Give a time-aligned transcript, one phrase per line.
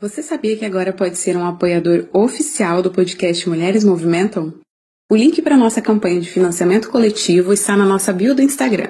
[0.00, 4.54] Você sabia que agora pode ser um apoiador oficial do podcast Mulheres Movimentam?
[5.10, 8.88] O link para nossa campanha de financiamento coletivo está na nossa bio do Instagram.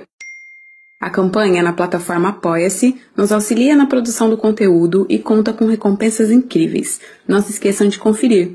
[1.01, 6.31] A campanha na plataforma Apoia-se nos auxilia na produção do conteúdo e conta com recompensas
[6.31, 7.01] incríveis.
[7.27, 8.55] Não se esqueçam de conferir.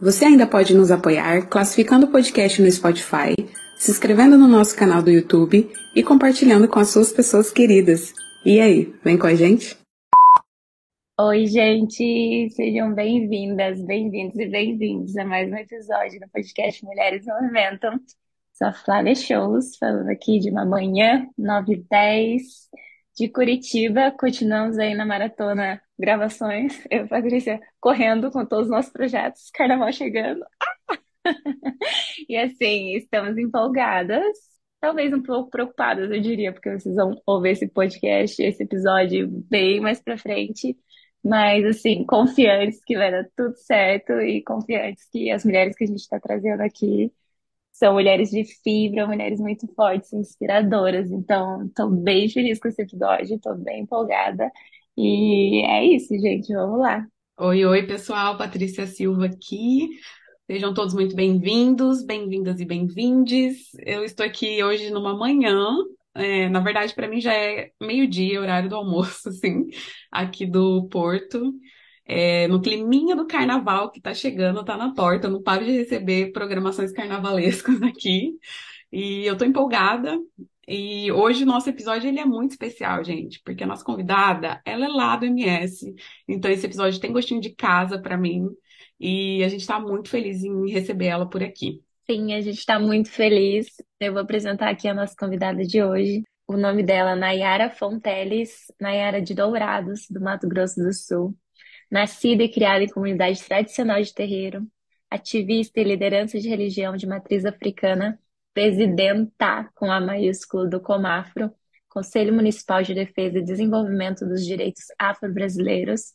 [0.00, 3.34] Você ainda pode nos apoiar classificando o podcast no Spotify,
[3.78, 8.14] se inscrevendo no nosso canal do YouTube e compartilhando com as suas pessoas queridas.
[8.42, 9.79] E aí, vem com a gente?
[11.22, 18.00] Oi, gente, sejam bem-vindas, bem-vindos e bem-vindos a mais um episódio do podcast Mulheres Movimentam.
[18.54, 22.42] Sou a Flávia Shows, falando aqui de uma manhã, 9 h 10
[23.18, 24.10] de Curitiba.
[24.18, 26.82] Continuamos aí na maratona gravações.
[26.90, 30.42] Eu e Patrícia correndo com todos os nossos projetos, carnaval chegando.
[32.28, 34.36] E assim, estamos empolgadas,
[34.80, 39.80] talvez um pouco preocupadas, eu diria, porque vocês vão ouvir esse podcast, esse episódio bem
[39.80, 40.76] mais pra frente.
[41.22, 45.86] Mas, assim, confiantes que vai dar tudo certo e confiantes que as mulheres que a
[45.86, 47.12] gente está trazendo aqui
[47.72, 51.10] são mulheres de fibra, mulheres muito fortes, inspiradoras.
[51.10, 54.50] Então, estou bem feliz com esse episódio, estou bem empolgada.
[54.96, 57.06] E é isso, gente, vamos lá.
[57.38, 59.88] Oi, oi, pessoal, Patrícia Silva aqui.
[60.46, 63.70] Sejam todos muito bem-vindos, bem-vindas e bem-vindes.
[63.78, 65.56] Eu estou aqui hoje numa manhã
[66.14, 69.68] é, na verdade, para mim já é meio-dia, horário do almoço, assim,
[70.10, 71.52] aqui do Porto.
[72.04, 75.70] É, no climinha do carnaval que tá chegando, tá na porta, eu não paro de
[75.70, 78.36] receber programações carnavalescas aqui.
[78.92, 80.18] E eu tô empolgada.
[80.66, 84.86] E hoje o nosso episódio ele é muito especial, gente, porque a nossa convidada, ela
[84.86, 85.94] é lá do MS.
[86.28, 88.48] Então esse episódio tem gostinho de casa para mim.
[88.98, 91.82] E a gente está muito feliz em receber ela por aqui.
[92.10, 93.68] Sim, a gente está muito feliz.
[94.00, 96.24] Eu vou apresentar aqui a nossa convidada de hoje.
[96.44, 101.38] O nome dela é Nayara Fonteles, Nayara de Dourados, do Mato Grosso do Sul.
[101.88, 104.66] Nascida e criada em comunidade tradicional de terreiro,
[105.08, 108.18] ativista e liderança de religião de matriz africana,
[108.52, 111.52] presidenta com a maiúsculo do Comafro,
[111.88, 116.12] Conselho Municipal de Defesa e Desenvolvimento dos Direitos Afro-Brasileiros,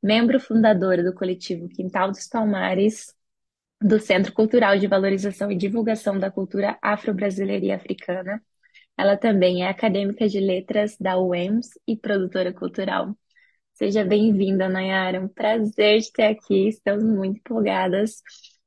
[0.00, 3.12] membro fundadora do coletivo Quintal dos Palmares,
[3.82, 8.40] do Centro Cultural de Valorização e Divulgação da Cultura Afro-Brasileira e Africana.
[8.96, 13.16] Ela também é acadêmica de letras da UEMS e produtora cultural.
[13.74, 15.20] Seja bem-vinda, Nayara.
[15.20, 16.68] Um prazer te ter aqui.
[16.68, 18.22] Estamos muito empolgadas.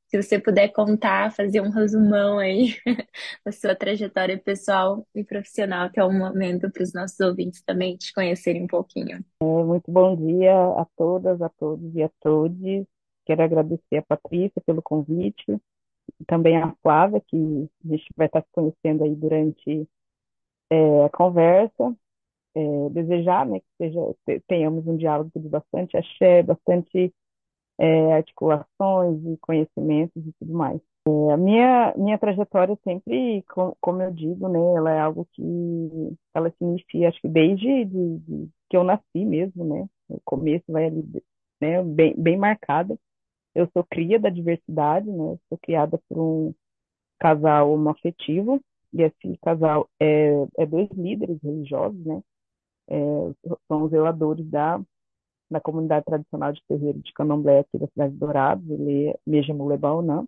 [0.07, 2.75] Se você puder contar, fazer um resumão aí
[3.45, 7.95] da sua trajetória pessoal e profissional, que é um momento para os nossos ouvintes também
[7.95, 9.23] te conhecerem um pouquinho.
[9.41, 12.85] É, muito bom dia a todas, a todos e a todos.
[13.25, 15.46] Quero agradecer a Patrícia pelo convite,
[16.28, 19.88] também a Flávia, que a gente vai estar se conhecendo aí durante
[20.69, 21.96] é, a conversa.
[22.58, 24.00] É, desejar né, que seja,
[24.47, 27.13] tenhamos um diálogo de bastante axé, bastante
[27.78, 30.80] é, articulações e conhecimentos e tudo mais.
[31.07, 35.42] É, a minha, minha trajetória sempre, com, como eu digo, né, ela é algo que
[36.34, 40.63] ela se inicia, acho que desde de, de, que eu nasci mesmo, né, o começo
[40.68, 41.03] vai ali,
[41.62, 42.98] né, bem, bem marcada.
[43.56, 45.38] Eu sou cria da diversidade, né?
[45.50, 46.54] Sou criada por um
[47.19, 48.62] casal homoafetivo,
[48.94, 52.22] e esse casal é, é dois líderes religiosos, né?
[52.88, 52.98] É,
[53.68, 54.80] são os zeladores da,
[55.50, 59.68] da comunidade tradicional de terreiro de Candomblé aqui da cidade de Dourados, ele é Mejemu
[59.68, 60.28] Lebaonã.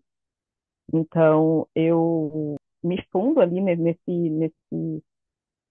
[0.93, 5.03] Então, eu me fundo ali nesse, nesse,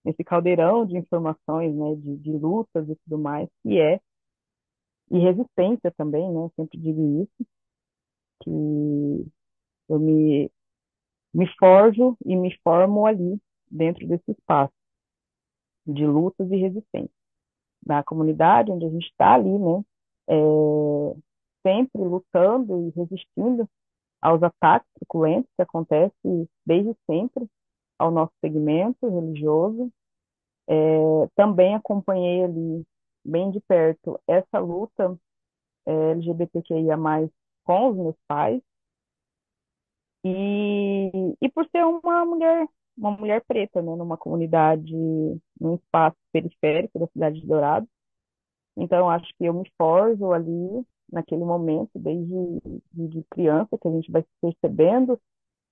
[0.04, 4.00] nesse caldeirão de informações, né, de, de lutas e tudo mais, que é
[5.10, 6.50] e resistência também, né?
[6.56, 7.46] Sempre digo isso,
[8.42, 9.26] que
[9.88, 10.50] eu me,
[11.32, 14.72] me forjo e me formo ali, dentro desse espaço
[15.86, 17.14] de lutas e resistência.
[17.86, 19.84] Na comunidade onde a gente está ali, né?
[20.28, 21.16] É,
[21.62, 23.68] sempre lutando e resistindo
[24.20, 27.46] aos ataques truculentos que acontecem desde sempre
[27.98, 29.90] ao nosso segmento religioso.
[30.68, 32.84] É, também acompanhei ali
[33.26, 35.18] bem de perto essa luta
[35.86, 36.96] é, LGBTQIA+,
[37.64, 38.62] com os meus pais.
[40.24, 44.92] E, e por ser uma mulher, uma mulher preta, né, numa comunidade,
[45.60, 47.88] num espaço periférico da cidade de Dourados.
[48.76, 52.60] Então, acho que eu me forjo ali, naquele momento, desde
[52.92, 55.20] de, criança, que a gente vai se percebendo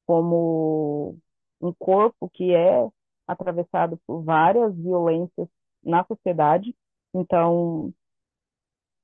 [0.07, 1.17] como
[1.61, 2.89] um corpo que é
[3.27, 5.49] atravessado por várias violências
[5.83, 6.75] na sociedade.
[7.15, 7.93] Então,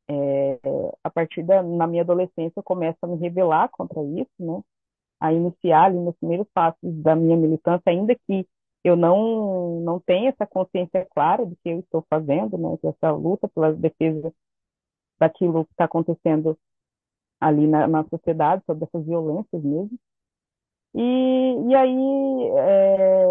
[0.09, 0.59] é,
[1.05, 4.61] a partir da na minha adolescência, eu começo a me rebelar contra isso, né?
[5.21, 8.47] A iniciar ali nos primeiros passos da minha militância, ainda que
[8.85, 12.79] eu não não tenha essa consciência clara do que eu estou fazendo, né?
[12.85, 14.33] Essa luta pela defesa
[15.21, 16.59] daquilo que está acontecendo
[17.41, 19.99] ali na, na sociedade, sobre essas violências mesmo.
[20.95, 21.01] E,
[21.71, 23.25] e aí é,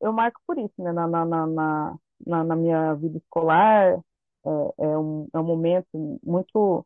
[0.00, 0.92] eu, marco por isso, né?
[0.92, 1.96] Na, na, na,
[2.26, 4.00] na, na minha vida escolar,
[4.46, 6.84] é, é, um, é um momento muito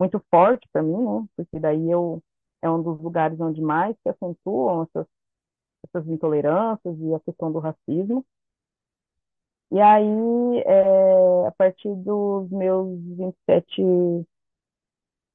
[0.00, 1.26] muito forte para mim, né?
[1.36, 2.22] Porque daí eu
[2.62, 5.06] é um dos lugares onde mais se acentuam essas,
[5.86, 8.24] essas intolerâncias e a questão do racismo.
[9.70, 14.26] E aí, é, a partir dos meus 27,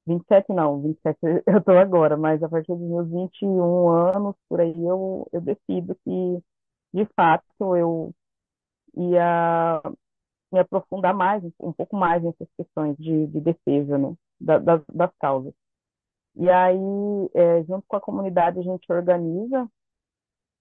[0.06, 4.74] 27 não, 27 eu estou agora, mas a partir dos meus 21 anos, por aí,
[4.84, 6.42] eu, eu decido que,
[6.94, 7.44] de fato,
[7.76, 8.14] eu
[8.96, 9.82] ia
[10.52, 15.10] me aprofundar mais, um pouco mais nessas questões de, de defesa, né, da, das, das
[15.20, 15.52] causas.
[16.36, 16.78] E aí,
[17.34, 19.68] é, junto com a comunidade, a gente organiza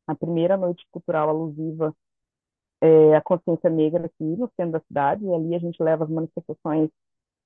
[0.07, 1.93] a primeira noite cultural alusiva
[2.81, 6.09] é, à consciência negra aqui no centro da cidade, e ali a gente leva as
[6.09, 6.89] manifestações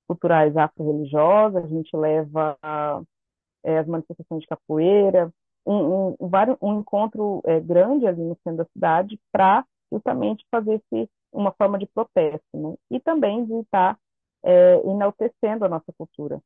[0.06, 2.56] culturais afro-religiosas, a gente leva
[3.64, 5.32] é, as manifestações de capoeira,
[5.66, 10.74] um, um, um, um encontro é, grande ali no centro da cidade para justamente fazer
[10.74, 12.74] esse uma forma de protesto, né?
[12.90, 13.98] E também de estar
[14.44, 16.40] é, enaltecendo a nossa cultura,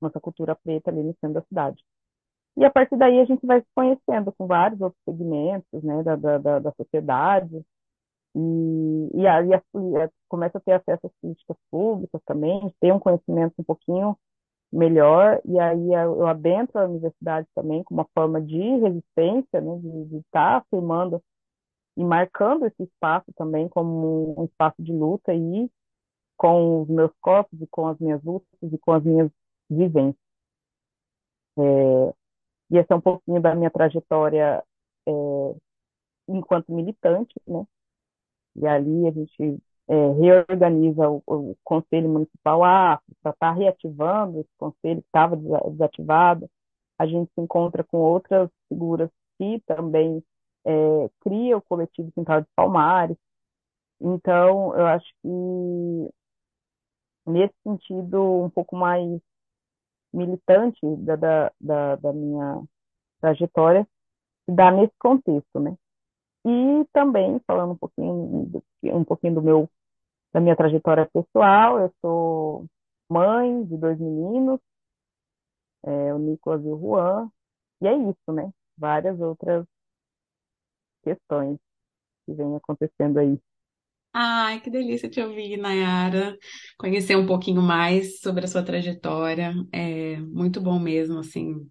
[0.00, 1.82] nossa cultura preta ali no centro da cidade.
[2.56, 6.16] E a partir daí a gente vai se conhecendo com vários outros segmentos, né, da,
[6.16, 7.64] da, da sociedade,
[8.34, 9.50] e, e aí
[10.28, 14.16] começa a ter acesso às políticas públicas também, ter um conhecimento um pouquinho
[14.72, 20.04] melhor, e aí eu adentro a universidade também como uma forma de resistência, né, de,
[20.06, 21.22] de estar afirmando
[21.96, 25.70] e marcando esse espaço também como um espaço de luta e
[26.36, 29.30] com os meus corpos e com as minhas lutas e com as minhas
[29.70, 30.16] vivências.
[31.58, 32.14] É,
[32.70, 34.64] e esse é um pouquinho da minha trajetória
[35.06, 35.12] é,
[36.28, 37.64] enquanto militante, né?
[38.56, 44.40] E ali a gente é, reorganiza o, o, Conselho Municipal Afro para estar tá reativando
[44.40, 46.48] esse conselho que estava desativado.
[46.98, 50.22] A gente se encontra com outras figuras que também
[50.64, 53.16] é, cria o coletivo Quintal de Palmares.
[54.00, 56.12] Então, eu acho que
[57.26, 59.20] nesse sentido um pouco mais
[60.12, 62.62] militante da, da, da, da minha
[63.20, 63.86] trajetória,
[64.44, 65.76] se dá nesse contexto, né?
[66.44, 69.70] E também, falando um pouquinho, um pouquinho do meu,
[70.32, 72.66] da minha trajetória pessoal, eu sou
[73.08, 74.60] mãe de dois meninos,
[75.84, 77.30] é, o Nicolas e o Juan,
[77.80, 78.52] e é isso, né?
[78.76, 79.66] Várias outras
[81.02, 81.58] questões
[82.26, 83.38] que vem acontecendo aí.
[84.14, 86.36] Ai, que delícia te ouvir, Nayara.
[86.78, 89.54] Conhecer um pouquinho mais sobre a sua trajetória.
[89.72, 91.66] É muito bom mesmo, assim,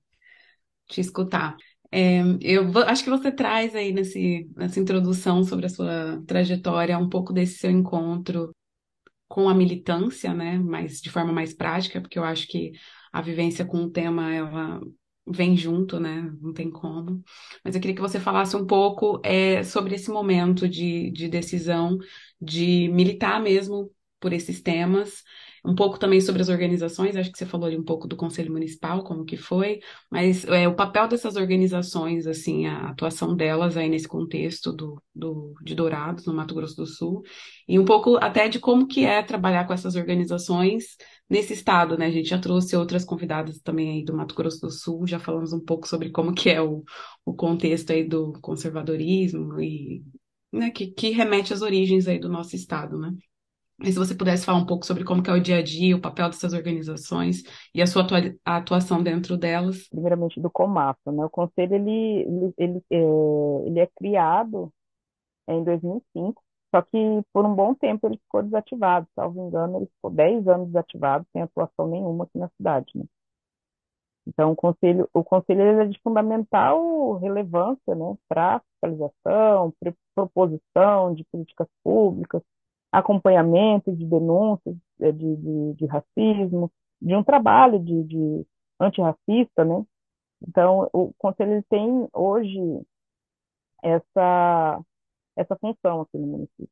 [0.87, 1.55] te escutar.
[1.91, 7.09] É, eu acho que você traz aí nesse, nessa introdução sobre a sua trajetória um
[7.09, 8.55] pouco desse seu encontro
[9.27, 10.57] com a militância, né?
[10.57, 12.71] Mas de forma mais prática, porque eu acho que
[13.11, 14.81] a vivência com o tema ela
[15.27, 16.21] vem junto, né?
[16.41, 17.23] Não tem como.
[17.63, 21.97] Mas eu queria que você falasse um pouco é, sobre esse momento de, de decisão
[22.41, 25.23] de militar mesmo por esses temas
[25.63, 28.51] um pouco também sobre as organizações, acho que você falou ali um pouco do Conselho
[28.51, 33.87] Municipal, como que foi, mas é, o papel dessas organizações, assim, a atuação delas aí
[33.87, 37.21] nesse contexto do, do, de Dourados, no Mato Grosso do Sul,
[37.67, 40.97] e um pouco até de como que é trabalhar com essas organizações
[41.29, 42.07] nesse estado, né?
[42.07, 45.53] A gente já trouxe outras convidadas também aí do Mato Grosso do Sul, já falamos
[45.53, 46.83] um pouco sobre como que é o,
[47.23, 50.03] o contexto aí do conservadorismo e
[50.51, 53.13] né, que, que remete às origens aí do nosso estado, né?
[53.83, 56.01] E se você pudesse falar um pouco sobre como é o dia a dia, o
[56.01, 58.05] papel dessas organizações e a sua
[58.45, 59.87] atuação dentro delas.
[59.89, 61.25] Primeiramente do Comafo, né?
[61.25, 64.71] O conselho ele ele, ele, é, ele é criado
[65.47, 66.41] em 2005,
[66.73, 66.97] só que
[67.33, 71.41] por um bom tempo ele ficou desativado, salvo engano, ele ficou 10 anos desativado, sem
[71.41, 73.03] atuação nenhuma aqui na cidade, né?
[74.27, 79.73] Então, o conselho, o conselho é de fundamental relevância, né, para fiscalização,
[80.15, 82.41] proposição de políticas públicas,
[82.91, 86.71] acompanhamento de denúncias de, de, de racismo,
[87.01, 88.45] de um trabalho de, de
[88.79, 89.83] antirracista, né?
[90.47, 92.59] Então, o conselho ele tem hoje
[93.83, 94.81] essa
[95.35, 96.69] essa função aqui no município.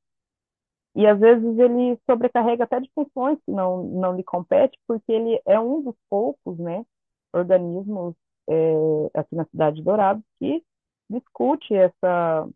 [0.96, 5.42] E às vezes ele sobrecarrega até de funções que não não lhe compete, porque ele
[5.46, 6.86] é um dos poucos, né,
[7.34, 8.16] organismos
[8.50, 8.74] é,
[9.14, 10.64] aqui na cidade de Dourados que
[11.10, 12.48] discute essa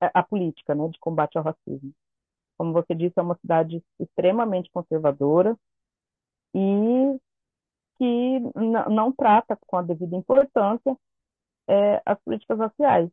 [0.00, 1.92] a, a política, né, de combate ao racismo.
[2.58, 5.56] Como você disse, é uma cidade extremamente conservadora
[6.54, 7.18] e
[7.98, 8.40] que
[8.90, 10.96] não trata com a devida importância
[11.68, 13.10] é, as políticas raciais.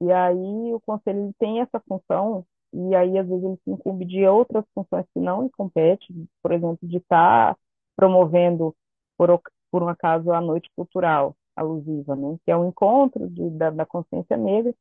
[0.00, 4.26] E aí o conselho tem essa função, e aí às vezes ele se incumbe de
[4.26, 7.60] outras funções que não lhe competem, por exemplo, de estar tá
[7.96, 8.74] promovendo,
[9.16, 9.40] por,
[9.70, 12.36] por um acaso, a noite cultural alusiva, né?
[12.44, 14.74] que é um encontro de, da, da consciência negra,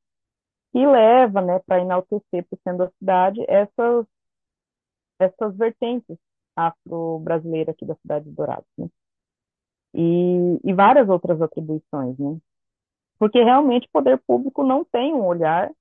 [0.75, 4.05] que leva né, para enaltecer para o centro da cidade essas,
[5.17, 6.17] essas vertentes
[6.53, 8.67] afro-brasileiras aqui da cidade de Dourados.
[8.77, 8.89] Né?
[9.93, 12.37] E, e várias outras atribuições, né?
[13.17, 15.71] Porque realmente o poder público não tem um olhar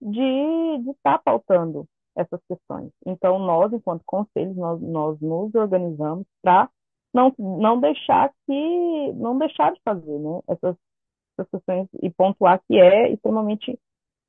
[0.00, 2.92] de estar tá pautando essas questões.
[3.04, 6.70] Então, nós, enquanto conselhos, nós, nós nos organizamos para
[7.12, 10.76] não, não deixar que não deixar de fazer né, essas,
[11.36, 13.76] essas questões e pontuar que é extremamente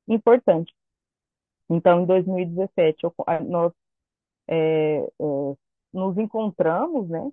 [0.08, 0.72] importante.
[1.70, 3.14] Então, em 2017, eu,
[3.46, 3.72] nós
[4.48, 5.56] é, é,
[5.92, 7.30] nos encontramos, né,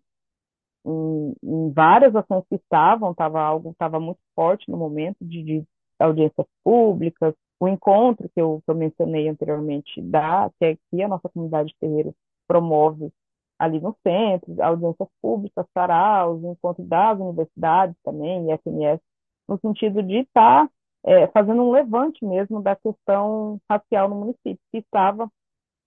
[0.86, 5.64] em, em, várias ações que estavam, estava algo estava muito forte no momento de, de,
[6.00, 11.30] audiências públicas, o encontro que eu, que eu mencionei anteriormente da que aqui a nossa
[11.30, 12.16] comunidade de terreiros
[12.48, 13.12] promove
[13.60, 19.00] ali no centro, audiências públicas, saraus, encontro das universidades também, e FMS,
[19.48, 20.74] no sentido de estar tá,
[21.06, 25.32] é, fazendo um levante mesmo da questão racial no município, que estava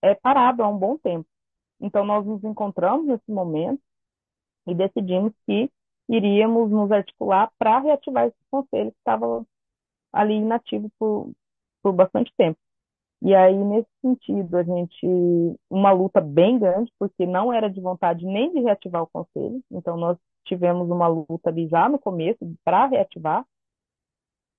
[0.01, 1.27] é, parado há um bom tempo.
[1.79, 3.81] Então, nós nos encontramos nesse momento
[4.67, 5.69] e decidimos que
[6.09, 9.45] iríamos nos articular para reativar esse conselho que estava
[10.13, 11.31] ali inativo por,
[11.81, 12.59] por bastante tempo.
[13.21, 15.07] E aí, nesse sentido, a gente,
[15.69, 19.97] uma luta bem grande, porque não era de vontade nem de reativar o conselho, então
[19.97, 23.45] nós tivemos uma luta ali já no começo para reativar,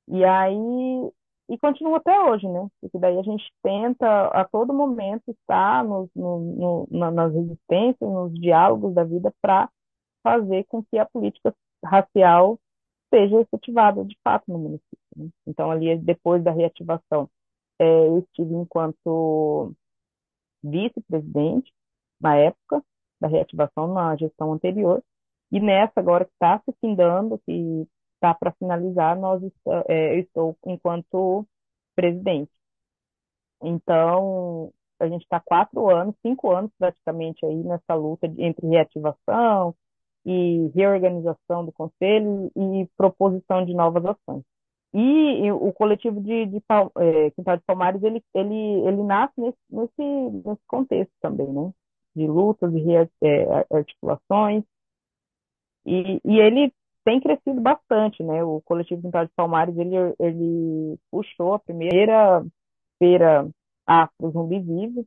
[0.09, 1.11] e aí,
[1.49, 2.69] e continua até hoje, né?
[2.81, 8.95] Porque daí a gente tenta a todo momento estar no, no, nas resistências, nos diálogos
[8.95, 9.69] da vida para
[10.23, 12.59] fazer com que a política racial
[13.13, 14.99] seja efetivada de fato no município.
[15.17, 15.29] Né?
[15.47, 17.29] Então, ali, depois da reativação,
[17.79, 19.73] é, eu estive enquanto
[20.63, 21.73] vice-presidente,
[22.21, 22.83] na época
[23.21, 25.03] da reativação, na gestão anterior,
[25.53, 27.87] e nessa agora que está se findando, que
[28.27, 29.43] está para finalizar, nós,
[29.89, 31.47] é, eu estou enquanto
[31.95, 32.51] presidente.
[33.63, 39.75] Então, a gente está quatro anos, cinco anos praticamente aí nessa luta de, entre reativação,
[40.25, 44.43] e reorganização do conselho e proposição de novas ações.
[44.93, 46.57] E, o coletivo de, de
[46.99, 48.55] é, Quintal de Palmares, ele, ele,
[48.89, 50.03] ele nasce nesse, nesse,
[50.45, 51.71] nesse contexto também, né?
[52.17, 54.65] De lutas e é, articulações.
[55.85, 56.73] E, e ele
[57.07, 58.43] tem crescido bastante, né?
[58.43, 62.45] O coletivo Quintal de Palmares, ele, ele puxou a primeira
[62.99, 63.49] feira
[63.87, 65.07] Afro Zumbi Vivo,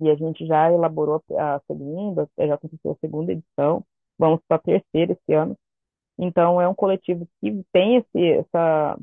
[0.00, 3.84] e a gente já elaborou a segunda, já aconteceu a segunda edição,
[4.18, 5.56] vamos para a terceira esse ano.
[6.18, 8.98] Então, é um coletivo que tem esse, essa.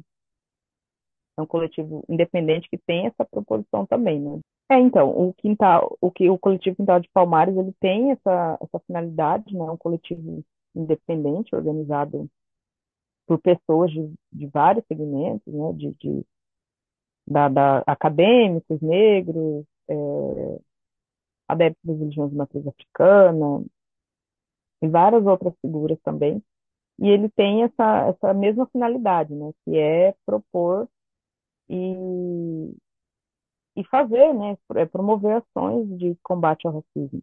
[1.39, 4.39] É um coletivo independente que tem essa proposição também, né?
[4.69, 8.79] É, então, o quintal, o que o coletivo Quintal de Palmares, ele tem essa, essa
[8.85, 9.65] finalidade, né?
[9.65, 10.43] É um coletivo
[10.75, 12.30] independente, organizado
[13.27, 15.74] por pessoas de, de vários segmentos, né?
[15.74, 16.25] De, de
[17.25, 19.96] da, da, acadêmicos, negros, é,
[21.48, 23.63] adeptos das religiões de matriz africana,
[24.82, 26.44] e várias outras figuras também.
[27.00, 30.88] E ele tem essa, essa mesma finalidade, né, que é propor
[31.70, 32.75] e,
[33.75, 37.22] e fazer, né, é promover ações de combate ao racismo.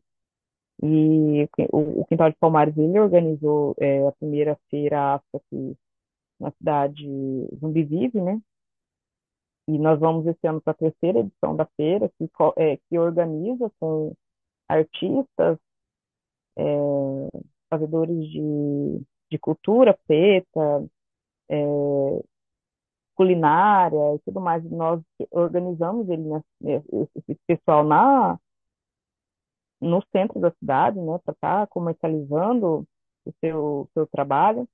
[0.82, 5.76] E o, o Quintal de Palmares, ele organizou é, a primeira feira afro aqui
[6.38, 7.06] na cidade
[7.60, 8.40] Zumbi Vive, né,
[9.70, 13.70] e nós vamos esse ano para a terceira edição da feira, que, é, que organiza
[13.78, 14.12] com
[14.68, 15.58] artistas,
[16.56, 16.64] é,
[17.68, 20.84] fazedores de, de cultura preta,
[21.48, 21.56] é,
[23.14, 24.64] culinária e tudo mais.
[24.70, 26.42] Nós organizamos ele, né,
[27.14, 28.38] esse pessoal na
[29.80, 32.86] no centro da cidade, né, para estar tá comercializando
[33.24, 34.68] o seu, seu trabalho.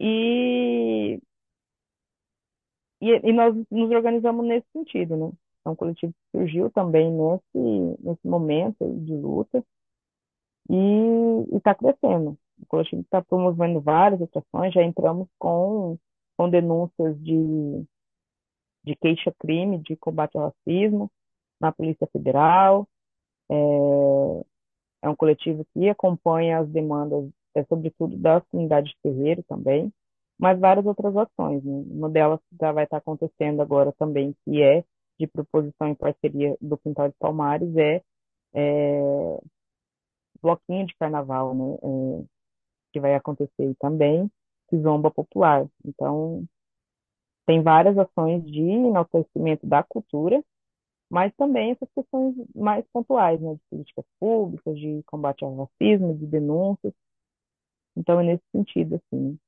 [0.00, 1.20] E,
[3.00, 5.32] e, e nós nos organizamos nesse sentido, né?
[5.64, 9.64] É um coletivo surgiu também nesse, nesse momento de luta
[10.68, 12.36] e está crescendo.
[12.60, 15.98] O coletivo está promovendo várias ações, já entramos com,
[16.36, 17.84] com denúncias de,
[18.84, 21.10] de queixa-crime, de combate ao racismo
[21.60, 22.88] na Polícia Federal.
[23.52, 24.44] É,
[25.02, 29.92] é um coletivo que acompanha as demandas, é, sobretudo das comunidades de terreiro também,
[30.38, 31.62] mas várias outras ações.
[31.64, 31.84] Né?
[31.90, 34.84] Uma delas já vai estar acontecendo agora também, que é
[35.18, 38.02] de proposição em parceria do Quintal de Palmares, é,
[38.54, 39.38] é
[40.40, 41.76] bloquinho de carnaval, né?
[41.82, 42.24] É,
[42.92, 44.30] que vai acontecer também,
[44.68, 45.66] Kizomba Popular.
[45.84, 46.44] Então,
[47.46, 50.42] tem várias ações de enaltecimento da cultura,
[51.12, 56.26] mas também essas questões mais pontuais, né, de políticas públicas, de combate ao racismo, de
[56.26, 56.94] denúncias.
[57.94, 59.38] Então, é nesse sentido, assim.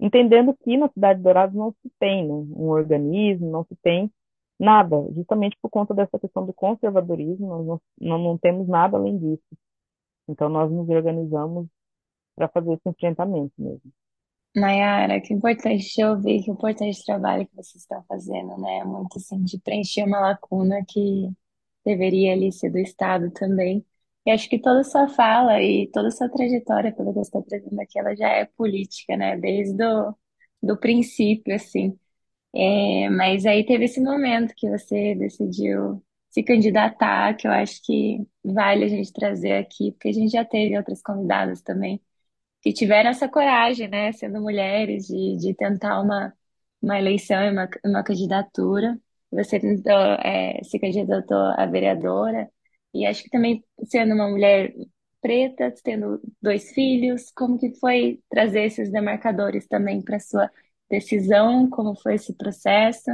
[0.00, 4.10] Entendendo que na Cidade de não se tem né, um organismo, não se tem
[4.58, 9.44] nada, justamente por conta dessa questão do conservadorismo, nós não, não temos nada além disso.
[10.26, 11.66] Então, nós nos organizamos
[12.34, 13.92] para fazer esse enfrentamento mesmo.
[14.54, 18.84] Nayara, que importante te ouvir, que importante trabalho que vocês estão fazendo, né?
[18.84, 21.30] Muito assim, de preencher uma lacuna que
[21.84, 23.84] deveria ali ser do Estado também.
[24.26, 27.28] E acho que toda a sua fala e toda a sua trajetória, pelo que você
[27.38, 29.36] está trazendo aqui, ela já é política, né?
[29.38, 30.14] Desde o
[30.62, 31.98] do princípio, assim.
[32.54, 38.26] É, mas aí teve esse momento que você decidiu se candidatar, que eu acho que
[38.44, 42.00] vale a gente trazer aqui, porque a gente já teve outras convidadas também
[42.62, 46.32] que tiveram essa coragem, né, sendo mulheres, de, de tentar uma,
[46.82, 48.98] uma eleição e uma, uma candidatura.
[49.32, 52.50] Você tentou, é, se candidatou a vereadora,
[52.92, 54.74] e acho que também sendo uma mulher
[55.20, 60.50] preta, tendo dois filhos, como que foi trazer esses demarcadores também para sua
[60.88, 63.10] decisão, como foi esse processo,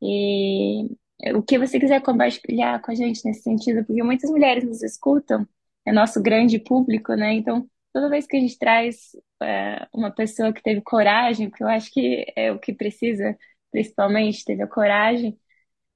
[0.00, 0.88] e
[1.34, 5.46] o que você quiser compartilhar com a gente nesse sentido, porque muitas mulheres nos escutam,
[5.84, 7.34] é nosso grande público, né?
[7.34, 9.10] Então, toda vez que a gente traz
[9.42, 13.36] é, uma pessoa que teve coragem, porque eu acho que é o que precisa,
[13.70, 15.38] principalmente, teve a coragem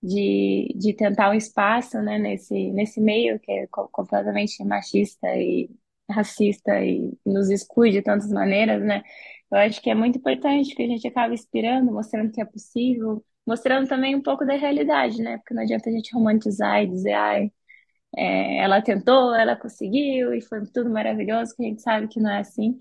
[0.03, 5.71] de, de tentar um espaço, né, nesse, nesse meio que é completamente machista e
[6.11, 9.03] racista e nos exclui de tantas maneiras, né?
[9.51, 13.25] Eu acho que é muito importante que a gente acabe inspirando, mostrando que é possível,
[13.47, 15.39] mostrando também um pouco da realidade, né?
[15.39, 17.53] Porque não adianta a gente romantizar e dizer, ai,
[18.17, 22.31] é, ela tentou, ela conseguiu e foi tudo maravilhoso, que a gente sabe que não
[22.31, 22.79] é assim,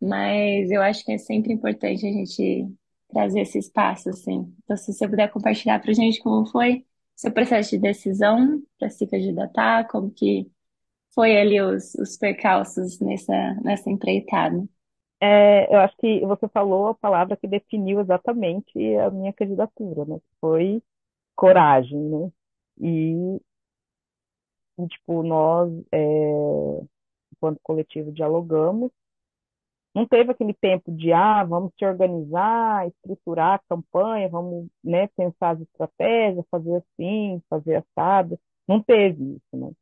[0.00, 2.68] mas eu acho que é sempre importante a gente
[3.08, 4.54] trazer esse espaço, assim.
[4.64, 6.84] Então, se você puder compartilhar para a gente como foi
[7.14, 10.50] seu processo de decisão para se candidatar, como que
[11.14, 14.62] foi ali os, os percalços nessa, nessa empreitada.
[15.20, 20.18] É, eu acho que você falou a palavra que definiu exatamente a minha candidatura, né?
[20.40, 20.82] Foi
[21.34, 22.30] coragem, né?
[22.80, 23.40] E
[24.88, 26.80] tipo, nós, é,
[27.32, 28.90] enquanto coletivo, dialogamos.
[29.94, 35.52] Não teve aquele tempo de, ah, vamos se organizar, estruturar a campanha, vamos, né, pensar
[35.52, 38.38] as estratégias, fazer assim, fazer assado.
[38.68, 39.72] Não teve isso, né?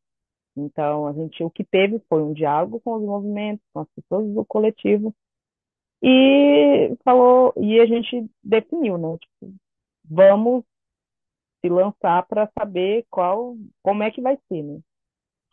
[0.56, 4.32] Então, a gente, o que teve foi um diálogo com os movimentos, com as pessoas
[4.32, 5.12] do coletivo,
[6.02, 9.16] e falou, e a gente definiu, né?
[9.18, 9.54] Tipo,
[10.04, 10.64] vamos
[11.64, 14.80] se lançar para saber qual, como é que vai ser, né?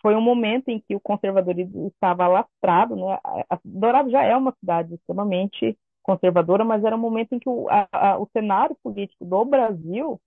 [0.02, 3.17] Foi um momento em que o conservadorismo estava lastrado, né?
[3.50, 7.69] A Dourados já é uma cidade extremamente conservadora, mas era um momento em que o,
[7.69, 10.19] a, a, o cenário político do Brasil,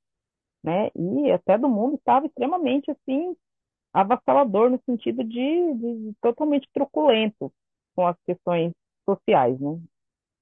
[0.63, 3.37] né, e até do mundo estava extremamente assim
[3.93, 7.53] avassalador no sentido de, de totalmente truculento
[7.95, 8.73] com as questões
[9.05, 9.79] sociais, né?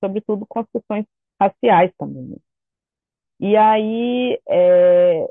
[0.01, 1.07] Sobretudo com as questões
[1.41, 2.37] raciais também.
[3.43, 5.29] E aí, é,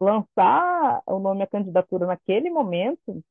[0.00, 3.22] lançar o nome à candidatura naquele momento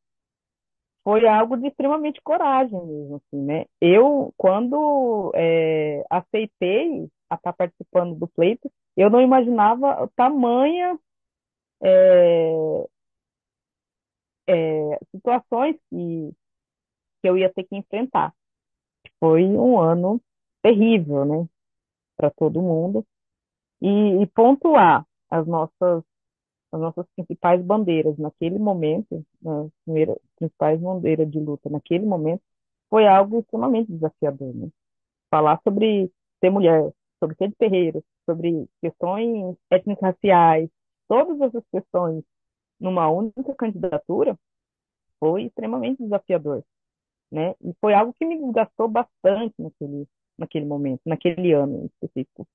[1.03, 3.65] foi algo de extremamente coragem mesmo, assim, né?
[3.81, 10.99] Eu, quando é, aceitei a estar participando do pleito, eu não imaginava tamanha
[11.81, 12.85] é,
[14.47, 16.31] é, situações que,
[17.19, 18.31] que eu ia ter que enfrentar.
[19.19, 20.21] Foi um ano
[20.61, 21.47] terrível, né?
[22.15, 23.03] Para todo mundo
[23.83, 26.03] e, e pontuar as nossas
[26.71, 32.41] as nossas principais bandeiras naquele momento, as primeiras, principais bandeiras de luta naquele momento,
[32.89, 34.55] foi algo extremamente desafiador.
[34.55, 34.69] Né?
[35.29, 40.67] Falar sobre ser mulher, sobre ser de terreiro, sobre questões étnico-raciais,
[41.07, 42.23] todas essas questões
[42.79, 44.35] numa única candidatura,
[45.19, 46.63] foi extremamente desafiador.
[47.31, 47.53] né?
[47.61, 50.07] E foi algo que me desgastou bastante naquele,
[50.39, 52.47] naquele momento, naquele ano em específico.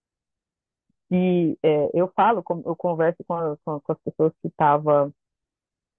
[1.10, 5.12] E é, eu falo, eu converso com, a, com, as pessoas que estavam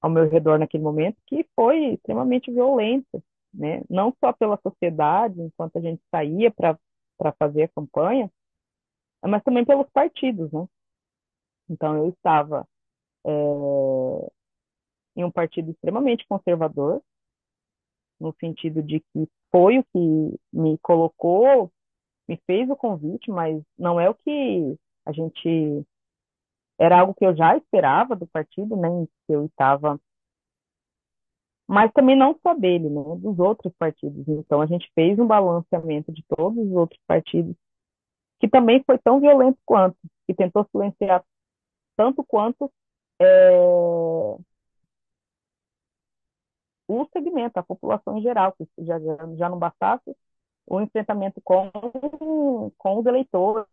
[0.02, 3.22] ao meu redor naquele momento, que foi extremamente violenta,
[3.54, 3.82] né?
[3.90, 6.78] Não só pela sociedade, enquanto a gente saía para
[7.20, 8.32] para fazer a campanha,
[9.22, 10.66] mas também pelos partidos, né?
[11.70, 12.66] Então eu estava
[13.26, 13.32] é,
[15.18, 17.02] em um partido extremamente conservador,
[18.20, 21.70] no sentido de que foi o que me colocou,
[22.28, 25.86] me fez o convite, mas não é o que a gente
[26.80, 28.90] era algo que eu já esperava do partido, né,
[29.28, 30.00] que eu estava
[31.68, 34.28] mas também não só dele, né, dos outros partidos.
[34.28, 37.56] Então a gente fez um balanceamento de todos os outros partidos
[38.40, 41.24] que também foi tão violento quanto, que tentou silenciar
[41.96, 42.72] tanto quanto
[43.20, 43.52] é,
[46.88, 48.98] o segmento, a população em geral, que já,
[49.36, 50.16] já não bastasse
[50.68, 51.70] o enfrentamento com,
[52.78, 53.66] com os eleitores,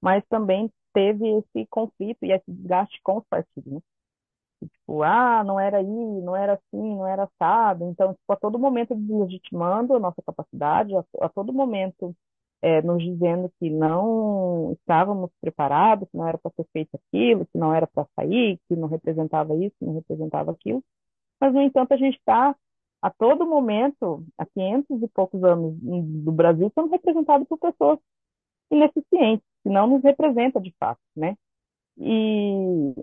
[0.00, 3.72] mas também teve esse conflito e esse desgaste com os partidos.
[3.72, 3.80] Né?
[4.60, 7.84] Tipo, ah, não era aí, não era assim, não era assado.
[7.84, 12.14] Então, tipo, a todo momento deslegitimando a nossa capacidade, a, a todo momento
[12.62, 17.58] é, nos dizendo que não estávamos preparados, que não era para ser feito aquilo, que
[17.58, 20.82] não era para sair, que não representava isso, que não representava aquilo.
[21.40, 22.56] Mas, no entanto, a gente está
[23.02, 27.98] a todo momento, há 500 e poucos anos do Brasil, sendo representado por pessoas
[28.70, 31.36] ineficientes, que não nos representa de fato, né?
[31.98, 32.94] E,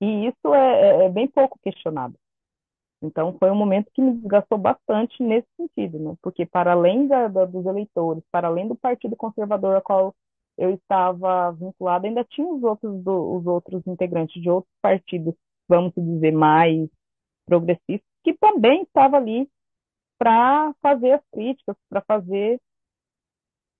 [0.00, 2.14] e isso é, é, é bem pouco questionado.
[3.02, 6.16] Então, foi um momento que me desgastou bastante nesse sentido, né?
[6.22, 10.14] Porque, para além da, da, dos eleitores, para além do Partido Conservador ao qual
[10.56, 15.34] eu estava vinculado, ainda tinha os outros, do, os outros integrantes de outros partidos,
[15.68, 16.88] vamos dizer, mais
[17.44, 19.48] progressistas, que também estavam ali
[20.18, 22.58] para fazer as críticas, para fazer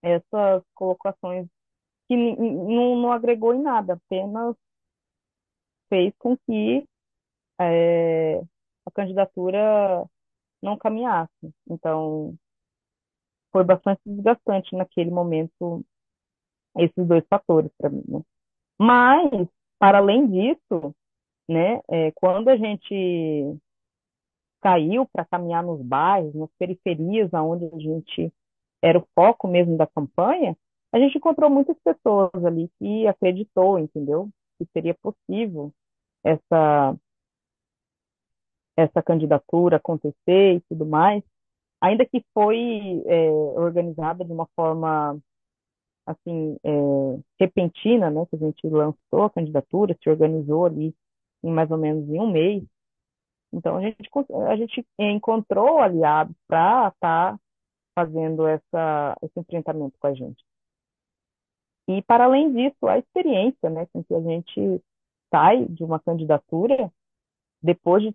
[0.02, 1.46] essas colocações
[2.08, 4.56] que não agregou em nada, apenas
[5.88, 6.87] fez com que
[7.61, 8.40] é,
[8.87, 10.06] a candidatura
[10.62, 11.52] não caminhasse.
[11.68, 12.34] Então,
[13.52, 15.84] foi bastante desgastante naquele momento
[16.76, 18.04] esses dois fatores para mim.
[18.08, 18.20] Né?
[18.78, 20.94] Mas, para além disso,
[21.48, 23.58] né, é, quando a gente
[24.62, 28.32] saiu para caminhar nos bairros, nas periferias, aonde a gente
[28.83, 30.57] era o foco mesmo da campanha,
[30.93, 34.29] a gente encontrou muitas pessoas ali que acreditou, entendeu?
[34.59, 35.73] Que seria possível
[36.25, 36.97] essa
[38.77, 41.23] essa candidatura acontecer e tudo mais,
[41.81, 45.19] ainda que foi é, organizada de uma forma
[46.07, 46.71] assim é,
[47.41, 50.95] repentina, né, que a gente lançou a candidatura, se organizou ali
[51.43, 52.62] em mais ou menos em um mês.
[53.53, 53.99] Então a gente
[54.49, 57.41] a gente encontrou aliados para estar tá
[57.98, 60.44] fazendo essa esse enfrentamento com a gente.
[61.88, 64.80] E para além disso, a experiência, né, com que a gente
[65.32, 66.92] sai de uma candidatura
[67.61, 68.14] depois de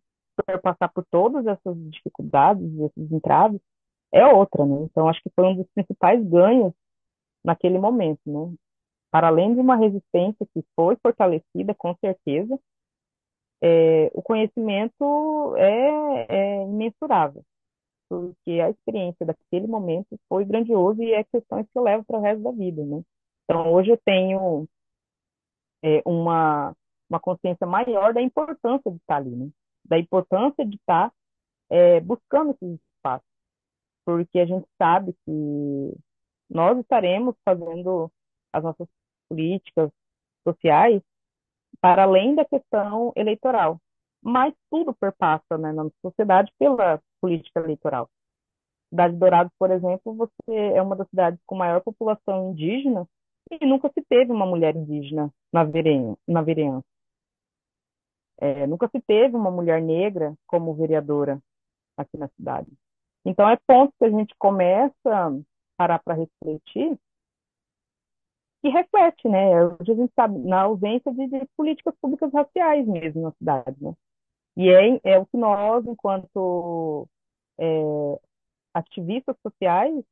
[0.61, 3.59] passar por todas essas dificuldades, esses entraves,
[4.11, 4.83] é outra, né?
[4.83, 6.71] Então, acho que foi um dos principais ganhos
[7.43, 8.55] naquele momento, né?
[9.11, 12.59] Para além de uma resistência que foi fortalecida, com certeza,
[13.61, 17.43] é, o conhecimento é, é, imensurável,
[18.13, 22.21] porque a experiência daquele momento foi grandioso e é questões que eu levo para o
[22.21, 23.01] resto da vida, né?
[23.43, 24.67] Então, hoje eu tenho
[25.83, 26.75] é, uma,
[27.09, 29.49] uma consciência maior da importância de estar ali, né?
[29.83, 31.11] da importância de estar
[31.71, 33.27] é, buscando esses espaços,
[34.05, 35.97] porque a gente sabe que
[36.49, 38.11] nós estaremos fazendo
[38.53, 38.87] as nossas
[39.27, 39.89] políticas
[40.47, 41.01] sociais
[41.81, 43.81] para além da questão eleitoral,
[44.21, 48.09] mas tudo perpassa né, na sociedade pela política eleitoral.
[48.89, 53.07] Cidade de Dourados, por exemplo, você é uma das cidades com maior população indígena
[53.49, 56.85] e nunca se teve uma mulher indígena na, vereança.
[58.41, 61.41] É, nunca se teve uma mulher negra como vereadora
[61.95, 62.69] aqui na cidade.
[63.25, 65.31] Então, é ponto que a gente começa a
[65.77, 66.99] parar para refletir
[68.63, 69.65] e reflete, né?
[69.65, 73.93] Hoje a gente sabe, na ausência de, de, políticas públicas raciais mesmo na cidade, né?
[74.57, 77.07] E é, é o que nós, enquanto
[77.59, 78.19] é,
[78.73, 80.03] ativistas sociais,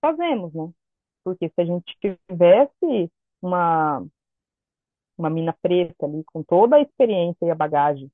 [0.00, 0.70] fazemos, né?
[1.24, 4.04] Porque se a gente tivesse uma
[5.16, 8.10] uma mina preta ali, com toda a experiência e a bagagem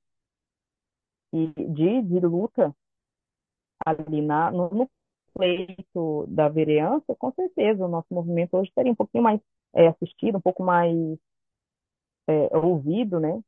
[1.33, 2.75] de, de luta
[3.85, 4.89] ali na, no, no
[5.33, 9.39] pleito da vereança, com certeza o nosso movimento hoje teria um pouquinho mais
[9.73, 10.93] é, assistido, um pouco mais
[12.27, 13.41] é, ouvido, né?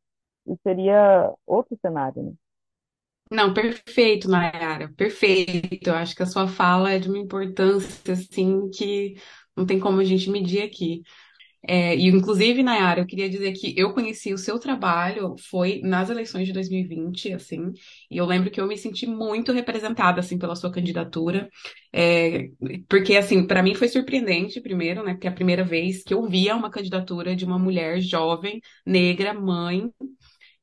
[0.48, 2.34] E seria outro cenário, né?
[3.32, 5.88] Não, perfeito, Nayara, perfeito.
[5.90, 9.16] Eu acho que a sua fala é de uma importância, assim, que
[9.56, 11.02] não tem como a gente medir aqui.
[11.68, 16.10] É, e, inclusive, Nayara, eu queria dizer que eu conheci o seu trabalho foi nas
[16.10, 17.72] eleições de 2020, assim,
[18.12, 21.50] e eu lembro que eu me senti muito representada, assim, pela sua candidatura,
[21.94, 22.50] é,
[22.90, 26.28] porque, assim, para mim foi surpreendente, primeiro, né, porque é a primeira vez que eu
[26.30, 29.90] via uma candidatura de uma mulher jovem, negra, mãe,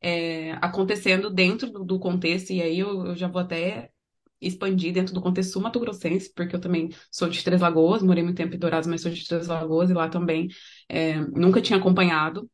[0.00, 3.90] é, acontecendo dentro do, do contexto, e aí eu, eu já vou até
[4.40, 8.54] expandir dentro do contexto sul-mato-grossense, porque eu também sou de Três Lagoas, morei muito tempo
[8.54, 10.48] em Dourados, mas sou de Três Lagoas, e lá também
[10.88, 12.48] é, nunca tinha acompanhado.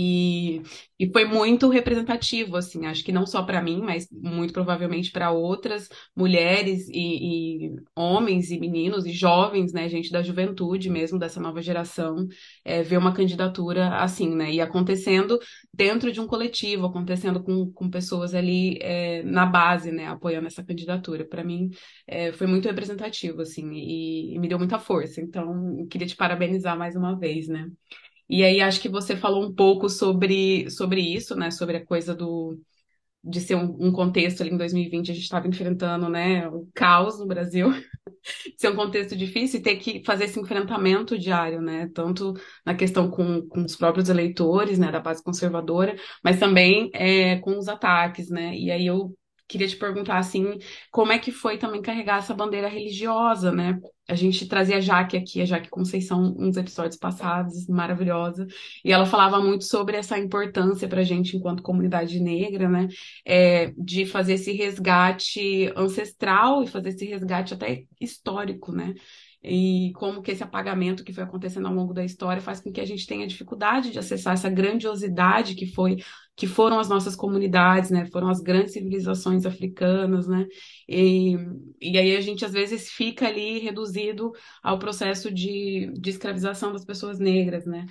[0.00, 0.62] E,
[0.96, 5.32] e foi muito representativo, assim, acho que não só para mim, mas muito provavelmente para
[5.32, 11.40] outras mulheres e, e, homens e meninos e jovens, né, gente da juventude mesmo, dessa
[11.40, 12.28] nova geração,
[12.64, 15.36] é, ver uma candidatura assim, né, e acontecendo
[15.74, 20.62] dentro de um coletivo, acontecendo com, com pessoas ali é, na base, né, apoiando essa
[20.64, 21.24] candidatura.
[21.26, 21.70] Para mim,
[22.06, 25.20] é, foi muito representativo, assim, e, e me deu muita força.
[25.20, 27.68] Então, queria te parabenizar mais uma vez, né.
[28.28, 31.50] E aí acho que você falou um pouco sobre, sobre isso, né?
[31.50, 32.58] Sobre a coisa do
[33.22, 37.18] de ser um, um contexto ali em 2020, a gente estava enfrentando, né, o caos
[37.18, 37.68] no Brasil,
[38.56, 43.10] ser um contexto difícil e ter que fazer esse enfrentamento diário, né, tanto na questão
[43.10, 48.30] com, com os próprios eleitores, né, da base conservadora, mas também é, com os ataques,
[48.30, 49.14] né, e aí eu
[49.48, 50.58] queria te perguntar, assim,
[50.90, 53.80] como é que foi também carregar essa bandeira religiosa, né?
[54.06, 58.46] A gente trazia a Jaque aqui, a Jaque Conceição, uns episódios passados, maravilhosa,
[58.84, 62.88] e ela falava muito sobre essa importância para a gente, enquanto comunidade negra, né?
[63.24, 68.94] É, de fazer esse resgate ancestral e fazer esse resgate até histórico, né?
[69.42, 72.80] e como que esse apagamento que foi acontecendo ao longo da história faz com que
[72.80, 75.98] a gente tenha dificuldade de acessar essa grandiosidade que foi
[76.38, 78.06] que foram as nossas comunidades, né?
[78.06, 80.46] Foram as grandes civilizações africanas, né?
[80.88, 81.34] E,
[81.82, 84.30] e aí a gente às vezes fica ali reduzido
[84.62, 87.86] ao processo de, de escravização das pessoas negras, né?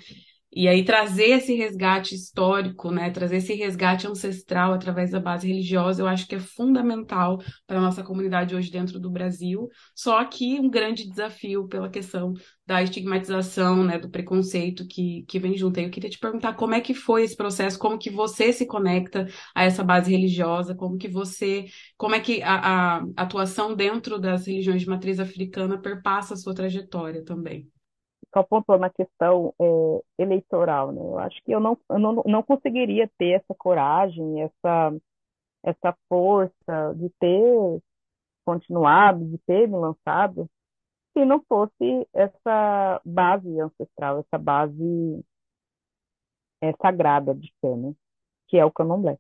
[0.51, 6.01] E aí trazer esse resgate histórico, né, trazer esse resgate ancestral através da base religiosa,
[6.01, 9.67] eu acho que é fundamental para a nossa comunidade hoje dentro do Brasil.
[9.93, 12.33] Só que um grande desafio pela questão
[12.65, 15.79] da estigmatização, né, do preconceito que, que vem junto.
[15.79, 19.27] Eu queria te perguntar como é que foi esse processo, como que você se conecta
[19.53, 21.65] a essa base religiosa, como que você,
[21.97, 26.55] como é que a, a atuação dentro das religiões de matriz africana perpassa a sua
[26.55, 27.69] trajetória também
[28.33, 31.01] só pontuou na questão é, eleitoral, né?
[31.01, 34.95] Eu acho que eu não, eu não, não conseguiria ter essa coragem, essa,
[35.63, 37.81] essa força de ter
[38.45, 40.49] continuado, de ter me lançado,
[41.17, 45.25] se não fosse essa base ancestral, essa base
[46.61, 47.93] é, sagrada de fé, né?
[48.47, 49.17] Que é o candomblé.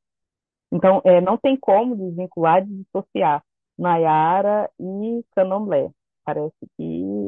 [0.71, 3.43] Então, é, não tem como desvincular, dissociar
[3.77, 5.91] Nayara e candomblé.
[6.23, 6.83] Parece que,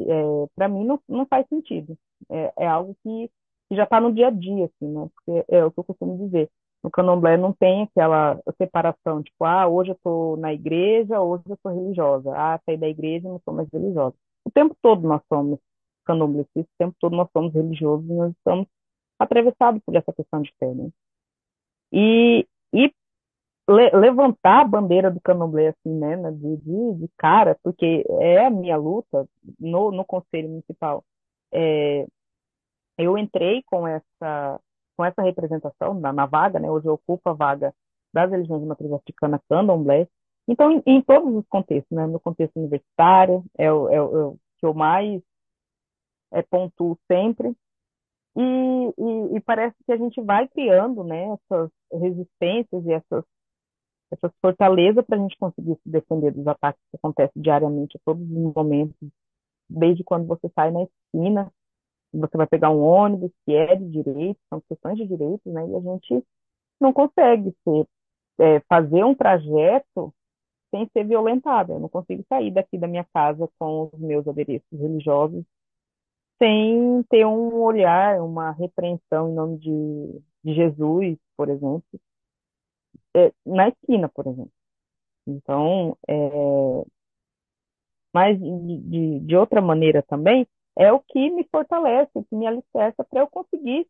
[0.10, 1.98] é, para mim, não, não faz sentido.
[2.30, 3.30] É, é algo que,
[3.70, 5.10] que já está no dia a dia, assim, né?
[5.14, 6.50] Porque é o que eu costumo dizer.
[6.84, 11.58] No candomblé não tem aquela separação, tipo, ah, hoje eu estou na igreja, hoje eu
[11.62, 12.32] sou religiosa.
[12.36, 14.16] Ah, saí da igreja, não sou mais religiosa.
[14.46, 15.60] O tempo todo nós somos
[16.06, 18.68] candomblecistas, o tempo todo nós somos religiosos, nós estamos
[19.20, 20.90] atravessados por essa questão de fé, né?
[21.92, 22.92] E, e
[23.70, 28.50] le levantar a bandeira do candomblé assim, né, de, de, de, cara, porque é a
[28.50, 29.28] minha luta
[29.60, 31.04] no, no Conselho Municipal.
[31.54, 32.08] É,
[32.98, 34.60] eu entrei com essa
[34.98, 37.74] com essa representação na, na, vaga, né, hoje eu ocupo a vaga
[38.14, 40.08] das religiões de matriz africana candomblé,
[40.48, 44.26] então em, em, todos os contextos, né, no contexto universitário, é o, é o, é
[44.26, 45.22] o que eu mais
[46.34, 47.56] é, pontuo sempre,
[48.36, 48.42] e,
[48.98, 53.24] e, e, parece que a gente vai criando né, essas resistências e essas
[54.12, 58.24] essa fortaleza para a gente conseguir se defender dos ataques que acontecem diariamente, a todos
[58.24, 58.96] os momentos,
[59.70, 61.52] desde quando você sai na esquina,
[62.14, 65.68] você vai pegar um ônibus que é de direito, são questões de direitos, né?
[65.68, 66.26] E a gente
[66.80, 67.88] não consegue ser,
[68.40, 70.14] é, fazer um trajeto
[70.72, 71.74] sem ser violentado.
[71.74, 75.44] Eu não consigo sair daqui da minha casa com os meus adereços religiosos
[76.42, 81.84] sem ter um olhar, uma repreensão em nome de, de Jesus, por exemplo,
[83.16, 84.52] é, na esquina, por exemplo.
[85.28, 86.86] Então, é,
[88.14, 93.04] mas de, de, outra maneira também, é o que me fortalece, o que me alicerça
[93.04, 93.88] para eu conseguir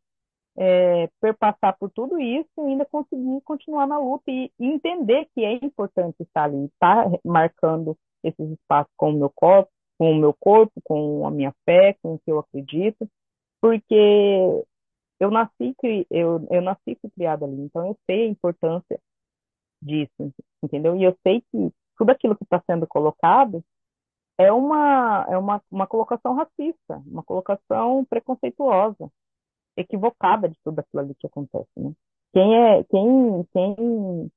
[0.57, 5.43] é, perpassar por tudo isso e ainda conseguir continuar na luta e, e entender que
[5.43, 10.33] é importante estar ali, estar marcando esses espaços com o meu corpo, com o meu
[10.33, 13.07] corpo, com a minha fé, com o que eu acredito,
[13.61, 14.65] porque
[15.19, 15.75] eu nasci
[16.09, 18.99] eu, eu nasci criada ali, então eu sei a importância
[19.81, 20.95] disso, entendeu?
[20.95, 23.63] E eu sei que tudo aquilo que está sendo colocado
[24.37, 29.11] é uma, é uma, uma colocação racista, uma colocação preconceituosa,
[29.75, 31.91] equivocada de tudo aquilo ali que acontece, né?
[32.31, 34.31] Quem é, quem, quem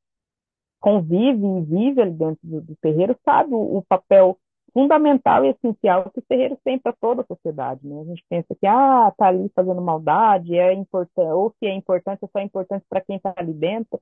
[0.81, 4.39] convive e vive ali dentro do, do terreiro sabe o, o papel
[4.73, 8.01] fundamental e essencial que os terreiros têm para toda a sociedade, né?
[8.01, 12.25] A gente pensa que, ah, tá ali fazendo maldade, é importante, ou se é importante,
[12.25, 14.01] é só importante para quem está ali dentro,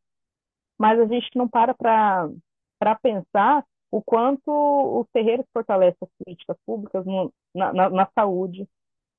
[0.80, 4.50] mas a gente não para para pensar o quanto
[5.00, 8.66] os terreiros fortalecem as políticas públicas no, na, na, na, saúde,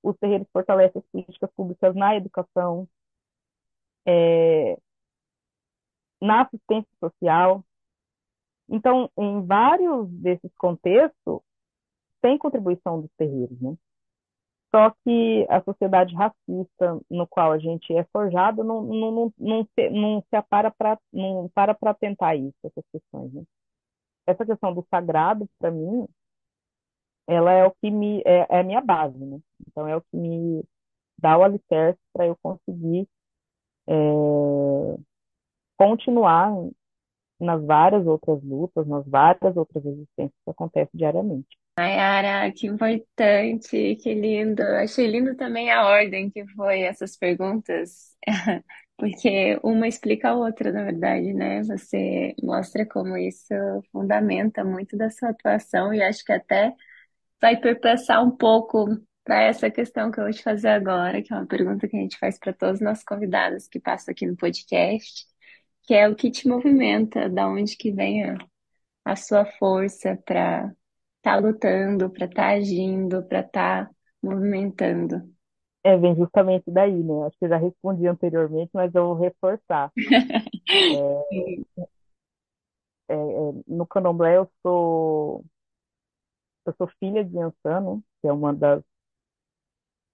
[0.01, 2.87] os terreiros fortalecem as políticas públicas na educação,
[4.07, 4.75] é,
[6.19, 7.63] na assistência social.
[8.67, 11.41] Então, em vários desses contextos,
[12.23, 13.77] tem contribuição dos terreiros, né?
[14.73, 19.67] Só que a sociedade racista no qual a gente é forjado não, não, não, não,
[19.75, 23.43] se, não se para para não para para tentar isso, essas questões, né?
[24.25, 26.07] Essa questão do sagrado, para mim,
[27.27, 29.39] ela é o que me é, é, a minha base, né?
[29.67, 30.63] Então é o que me
[31.19, 33.07] dá o alicerce para eu conseguir
[33.87, 33.93] é,
[35.77, 36.51] continuar
[37.39, 41.60] nas várias outras lutas, nas várias outras existências que acontecem diariamente.
[41.77, 44.61] Nayara, que importante, que lindo.
[44.63, 48.15] Achei lindo também a ordem que foi essas perguntas,
[48.97, 51.63] porque uma explica a outra, na verdade, né?
[51.63, 53.53] Você mostra como isso
[53.91, 56.73] fundamenta muito da sua atuação e acho que até
[57.41, 58.87] vai perpassar um pouco
[59.23, 62.01] para essa questão que eu vou te fazer agora, que é uma pergunta que a
[62.01, 65.25] gente faz para todos os nossos convidados que passam aqui no podcast,
[65.83, 68.37] que é o que te movimenta, da onde que vem a,
[69.05, 70.71] a sua força para
[71.21, 75.31] estar tá lutando, para estar tá agindo, para estar tá movimentando.
[75.83, 77.25] É, vem justamente daí, né?
[77.25, 79.91] Acho que eu já respondi anteriormente, mas eu vou reforçar.
[80.69, 81.83] é,
[83.09, 85.43] é, é, no candomblé eu sou
[86.65, 88.01] eu sou filha de Yansan, né?
[88.21, 88.83] que é uma das,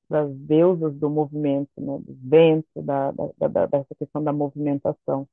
[0.10, 1.98] das deusas do movimento, né?
[2.00, 5.28] do vento, da, da, da, dessa questão da movimentação.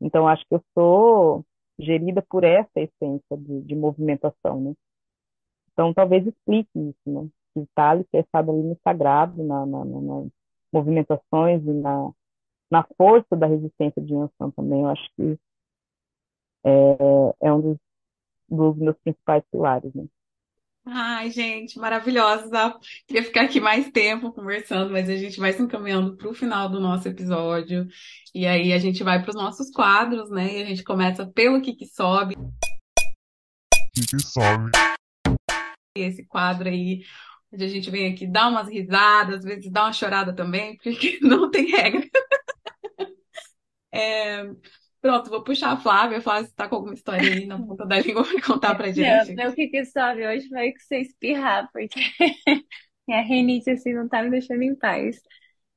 [0.00, 1.44] Então, acho que eu sou
[1.78, 4.74] gerida por essa essência de, de movimentação, né?
[5.74, 7.28] Então, talvez explique isso, né?
[7.52, 10.26] Que está alicerçado ali no sagrado, na, na, na, nas
[10.72, 12.10] movimentações e na,
[12.70, 14.82] na força da resistência de Yansan também.
[14.82, 15.38] Eu acho que
[16.64, 17.78] é, é um dos,
[18.48, 20.06] dos meus principais pilares, né?
[20.86, 22.78] Ai, gente, maravilhosa.
[23.06, 26.68] Queria ficar aqui mais tempo conversando, mas a gente vai se encaminhando para o final
[26.68, 27.88] do nosso episódio.
[28.34, 30.58] E aí a gente vai para os nossos quadros, né?
[30.58, 32.36] E a gente começa pelo que que sobe.
[33.94, 34.72] Que que sobe.
[35.94, 37.04] Esse quadro aí,
[37.52, 41.18] onde a gente vem aqui dar umas risadas, às vezes dá uma chorada também, porque
[41.22, 42.08] não tem regra.
[43.92, 44.44] É,
[45.04, 46.18] Pronto, vou puxar a Flávia.
[46.18, 49.34] Flávia, você tá com alguma história aí na ponta da língua pra contar pra gente?
[49.34, 52.00] Não, o que que sobe hoje foi que você espirrar, porque
[53.10, 55.20] a rinite assim não tá me deixando em paz.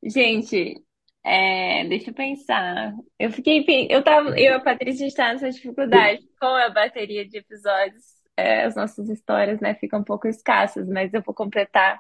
[0.01, 0.82] Gente,
[1.25, 2.93] é, deixa eu pensar.
[3.19, 7.39] Eu fiquei, eu tava, eu e a Patrícia está nessa dificuldade com a bateria de
[7.39, 8.06] episódios.
[8.38, 12.00] É, as nossas histórias, né, ficam um pouco escassas, mas eu vou completar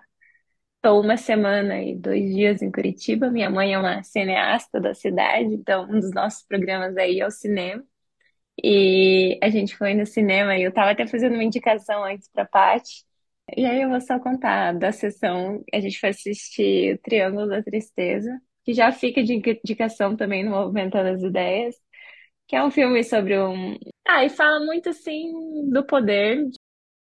[0.77, 3.29] Estou uma semana e dois dias em Curitiba.
[3.31, 7.31] Minha mãe é uma cineasta da cidade, então um dos nossos programas aí é o
[7.31, 7.83] cinema.
[8.63, 12.43] E a gente foi no cinema e eu estava até fazendo uma indicação antes para
[12.43, 13.05] a Paty.
[13.55, 15.63] E aí eu vou só contar da sessão.
[15.73, 18.29] A gente foi assistir o Triângulo da Tristeza,
[18.65, 21.75] que já fica de indicação também no Movimentando as Ideias,
[22.47, 23.77] que é um filme sobre um.
[24.07, 26.49] Ah, e fala muito assim do poder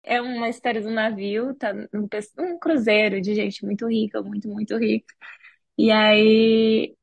[0.04, 2.08] é uma história do navio, tá um,
[2.40, 5.14] um cruzeiro de gente muito rica, muito, muito rica.
[5.78, 6.96] E aí,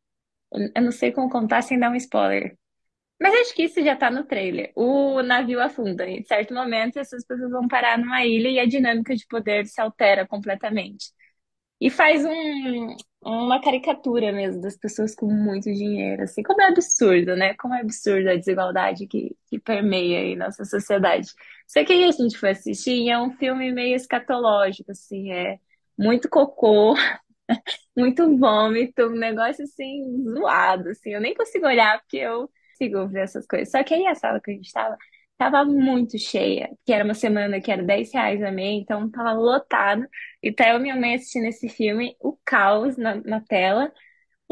[0.77, 2.57] eu não sei como contar sem dar um spoiler.
[3.21, 4.73] Mas acho que isso já tá no trailer.
[4.77, 6.07] O navio afunda.
[6.09, 9.81] Em certo momento, essas pessoas vão parar numa ilha e a dinâmica de poder se
[9.81, 11.07] altera completamente.
[11.83, 17.35] E faz um, uma caricatura mesmo das pessoas com muito dinheiro, assim, como é absurdo,
[17.35, 17.55] né?
[17.55, 21.27] Como é absurdo a desigualdade que, que permeia aí nossa sociedade.
[21.67, 25.59] Só que aí a gente foi assistir é um filme meio escatológico, assim, é
[25.99, 26.95] muito cocô,
[27.97, 30.05] muito vômito, um negócio assim,
[30.35, 33.71] zoado, assim, eu nem consigo olhar porque eu consigo ver essas coisas.
[33.73, 34.97] Só que aí a sala que a gente tava,
[35.51, 39.33] tava muito cheia, que era uma semana que era 10 reais a meia, então tava
[39.33, 40.07] lotado.
[40.43, 43.93] E tá eu e minha mãe assistindo esse filme, o caos na, na tela,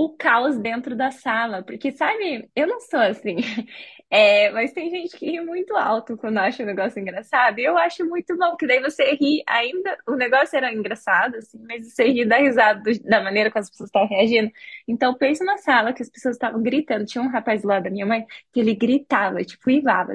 [0.05, 1.63] o caos dentro da sala.
[1.63, 3.37] Porque, sabe, eu não sou assim.
[4.13, 7.61] É, mas tem gente que ri muito alto quando acha o negócio engraçado.
[7.61, 9.97] E eu acho muito bom, porque daí você ri ainda.
[10.09, 13.71] O negócio era engraçado, assim, mas você ri da risada do- da maneira como as
[13.71, 14.51] pessoas estavam reagindo.
[14.89, 17.05] Então, pensa na sala que as pessoas estavam gritando.
[17.07, 20.15] Tinha um rapaz lado da minha mãe que ele gritava, tipo, uivava.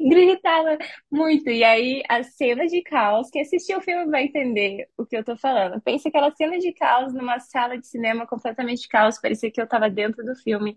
[0.00, 0.76] Gritava
[1.10, 1.48] muito.
[1.50, 5.24] E aí, a cena de caos, quem assistiu o filme vai entender o que eu
[5.24, 5.80] tô falando.
[5.80, 9.20] Pensa aquela cena de caos numa sala de cinema completamente caos.
[9.20, 10.76] Parecia que eu tava dentro do filme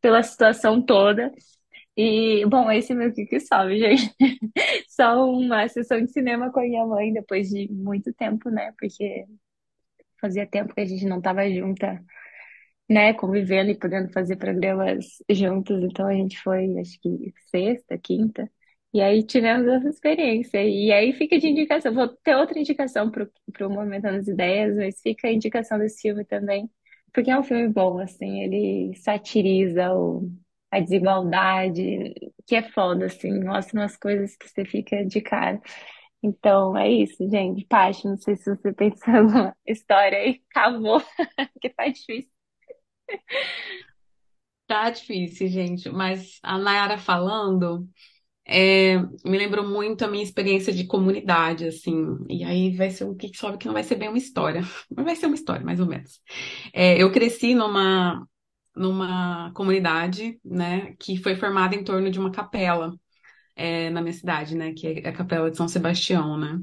[0.00, 1.32] pela situação toda.
[1.96, 4.14] E, bom, esse é meu que que gente.
[4.88, 8.72] Só uma sessão de cinema com a minha mãe depois de muito tempo, né?
[8.78, 9.26] Porque
[10.20, 12.02] fazia tempo que a gente não tava junta
[12.90, 15.82] né, convivendo e podendo fazer programas juntos.
[15.84, 18.50] Então a gente foi, acho que sexta, quinta,
[18.92, 20.62] e aí tivemos essa experiência.
[20.64, 21.94] E aí fica de indicação.
[21.94, 23.24] Vou ter outra indicação para
[23.66, 26.68] o Movimentando as Ideias, mas fica a indicação desse filme também,
[27.12, 30.28] porque é um filme bom, assim, ele satiriza o,
[30.70, 32.14] a desigualdade,
[32.46, 35.60] que é foda, assim, mostra umas coisas que você fica de cara.
[36.22, 37.64] Então é isso, gente.
[37.66, 41.00] Paty, não sei se você pensou numa história aí, acabou,
[41.62, 42.39] que tá difícil.
[44.66, 47.88] Tá difícil, gente, mas a Nayara falando
[48.46, 51.94] é, me lembrou muito a minha experiência de comunidade, assim,
[52.28, 54.62] e aí vai ser um que sobe que não vai ser bem uma história,
[54.96, 56.20] mas vai ser uma história, mais ou menos.
[56.74, 58.26] É, eu cresci numa,
[58.76, 62.94] numa comunidade, né, que foi formada em torno de uma capela,
[63.56, 66.58] é, na minha cidade, né, que é a Capela de São Sebastião, né.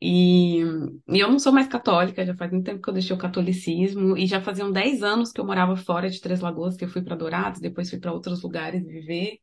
[0.00, 0.60] E,
[1.08, 4.16] e eu não sou mais católica, já faz muito tempo que eu deixei o catolicismo,
[4.16, 7.02] e já faziam 10 anos que eu morava fora de Três Lagoas, que eu fui
[7.02, 9.38] para Dourados, depois fui para outros lugares viver.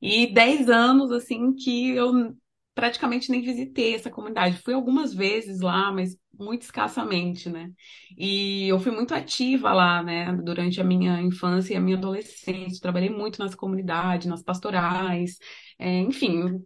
[0.00, 2.34] E 10 anos, assim, que eu
[2.74, 4.58] praticamente nem visitei essa comunidade.
[4.62, 7.72] Fui algumas vezes lá, mas muito escassamente, né?
[8.16, 12.80] E eu fui muito ativa lá, né, durante a minha infância e a minha adolescência.
[12.80, 15.38] Trabalhei muito nas comunidades, nas pastorais,
[15.78, 16.62] é, enfim,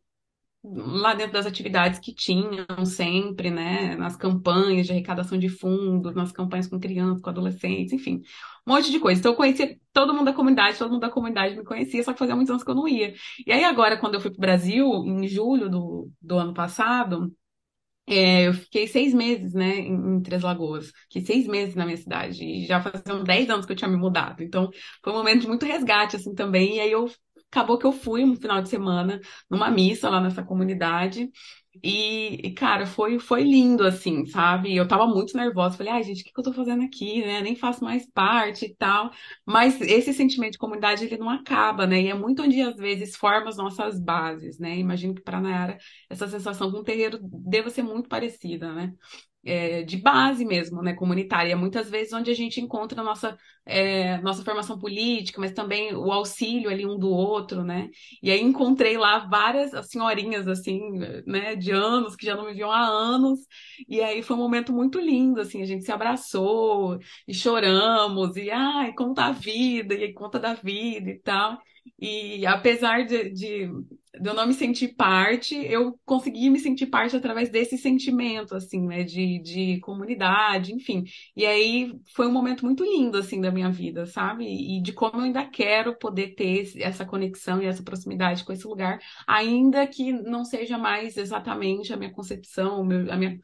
[0.64, 6.30] lá dentro das atividades que tinham sempre, né, nas campanhas de arrecadação de fundos, nas
[6.30, 8.22] campanhas com crianças, com adolescentes, enfim,
[8.66, 9.18] um monte de coisa.
[9.18, 12.18] Então eu conhecia todo mundo da comunidade, todo mundo da comunidade me conhecia, só que
[12.18, 13.14] fazia muitos anos que eu não ia.
[13.46, 17.32] E aí agora, quando eu fui para o Brasil, em julho do, do ano passado,
[18.06, 20.92] é, eu fiquei seis meses, né, em, em Três Lagoas.
[21.04, 22.44] Fiquei seis meses na minha cidade.
[22.44, 24.42] E já faziam dez anos que eu tinha me mudado.
[24.42, 24.70] Então,
[25.02, 26.76] foi um momento de muito resgate, assim, também.
[26.76, 27.08] E aí eu
[27.52, 31.30] acabou que eu fui um final de semana numa missa lá nessa comunidade.
[31.82, 34.76] E, e, cara, foi, foi lindo, assim, sabe?
[34.76, 35.76] Eu tava muito nervosa.
[35.76, 37.40] Falei, ai, gente, o que que eu tô fazendo aqui, né?
[37.40, 39.10] Nem faço mais parte e tal.
[39.46, 42.02] Mas esse sentimento de comunidade, ele não acaba, né?
[42.02, 44.76] E é muito onde, às vezes, forma as nossas bases, né?
[44.76, 45.78] Imagino que para Nayara
[46.10, 48.92] essa sensação com o terreiro deva ser muito parecida, né?
[49.44, 53.36] É, de base mesmo, né, comunitária, muitas vezes onde a gente encontra a nossa,
[53.66, 57.88] é, nossa formação política, mas também o auxílio ali um do outro, né,
[58.22, 60.80] e aí encontrei lá várias senhorinhas, assim,
[61.26, 63.40] né, de anos, que já não me viam há anos,
[63.88, 68.50] e aí foi um momento muito lindo, assim, a gente se abraçou, e choramos, e
[68.50, 71.58] ai, conta a vida, e conta da vida e tal,
[71.98, 73.68] e apesar de, de,
[74.20, 78.86] de eu não me sentir parte, eu consegui me sentir parte através desse sentimento, assim,
[78.86, 81.04] né, de, de comunidade, enfim.
[81.34, 84.44] E aí foi um momento muito lindo, assim, da minha vida, sabe?
[84.44, 88.66] E de como eu ainda quero poder ter essa conexão e essa proximidade com esse
[88.66, 93.40] lugar, ainda que não seja mais exatamente a minha concepção, a minha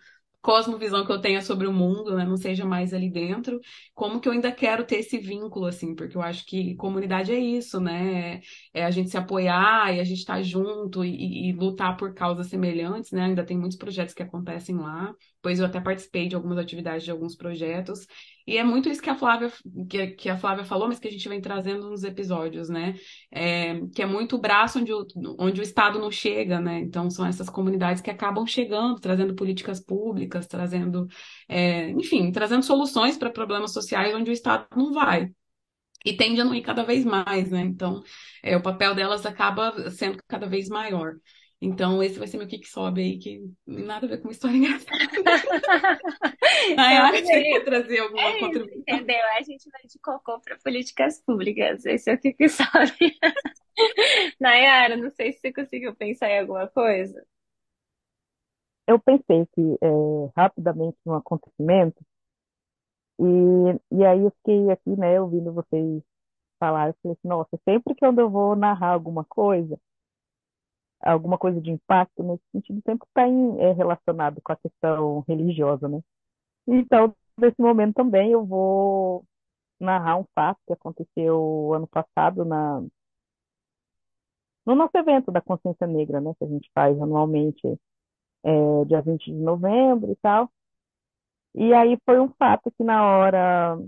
[0.49, 3.61] cosmovisão que eu tenha sobre o mundo, né, não seja mais ali dentro,
[3.95, 7.39] como que eu ainda quero ter esse vínculo, assim, porque eu acho que comunidade é
[7.39, 8.41] isso, né,
[8.73, 12.15] é a gente se apoiar e a gente estar tá junto e, e, lutar por
[12.15, 16.35] causas semelhantes, né, ainda tem muitos projetos que acontecem lá, pois eu até participei de
[16.35, 18.07] algumas atividades de alguns projetos,
[18.47, 19.53] e é muito isso que a Flávia,
[19.91, 22.95] que, que a Flávia falou, mas que a gente vem trazendo nos episódios, né?
[23.31, 25.07] É, que é muito o braço onde o,
[25.39, 26.79] onde o Estado não chega, né?
[26.81, 31.07] Então são essas comunidades que acabam chegando, trazendo políticas públicas, trazendo,
[31.49, 35.31] é, enfim, trazendo soluções para problemas sociais onde o Estado não vai
[36.05, 37.61] e tende a não ir cada vez mais, né?
[37.61, 38.03] Então,
[38.43, 41.15] é, o papel delas acaba sendo cada vez maior.
[41.61, 44.55] Então, esse vai ser meu que sobe aí, que nada a ver com uma história
[44.57, 45.99] engraçada.
[46.77, 48.83] Aí, eu tinha que trazer alguma é contribuição.
[48.83, 49.27] Entendeu?
[49.37, 51.85] A gente vai de cocô para políticas públicas.
[51.85, 53.19] Esse é o que sobe.
[54.41, 57.27] Nayara, não sei se você conseguiu pensar em alguma coisa.
[58.87, 62.03] Eu pensei que é, rapidamente um acontecimento,
[63.21, 66.03] e, e aí eu fiquei aqui, né, ouvindo vocês
[66.59, 69.79] falar, eu falei assim, nossa, sempre que eu vou narrar alguma coisa,
[71.01, 76.01] alguma coisa de impacto nesse sentido sempre está é, relacionado com a questão religiosa, né?
[76.67, 79.25] Então, nesse momento também eu vou
[79.81, 82.83] narrar um fato que aconteceu ano passado na,
[84.67, 87.61] no nosso evento da Consciência Negra, né, que a gente faz anualmente,
[88.45, 90.51] é, dia 20 de novembro e tal.
[91.55, 93.79] E aí foi um fato que na hora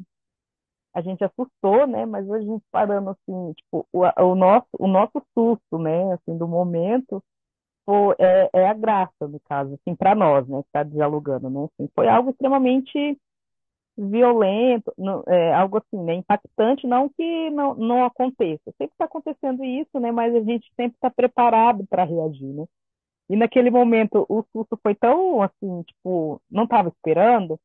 [0.94, 2.04] a gente assustou, né?
[2.06, 6.12] Mas hoje a gente parando assim, tipo, o, o nosso, o nosso susto, né?
[6.14, 7.22] Assim, do momento,
[7.86, 10.62] foi, é, é a graça, no caso, assim, para nós, né?
[10.72, 11.68] Que dialogando, né?
[11.72, 13.18] Assim, foi algo extremamente
[13.96, 16.14] violento, não, é, algo assim, né?
[16.14, 18.62] Impactante, não que não, não aconteça.
[18.78, 20.10] Sempre está acontecendo isso, né?
[20.10, 22.64] Mas a gente sempre está preparado para reagir, né?
[23.28, 27.58] E naquele momento o susto foi tão assim, tipo, não estava esperando,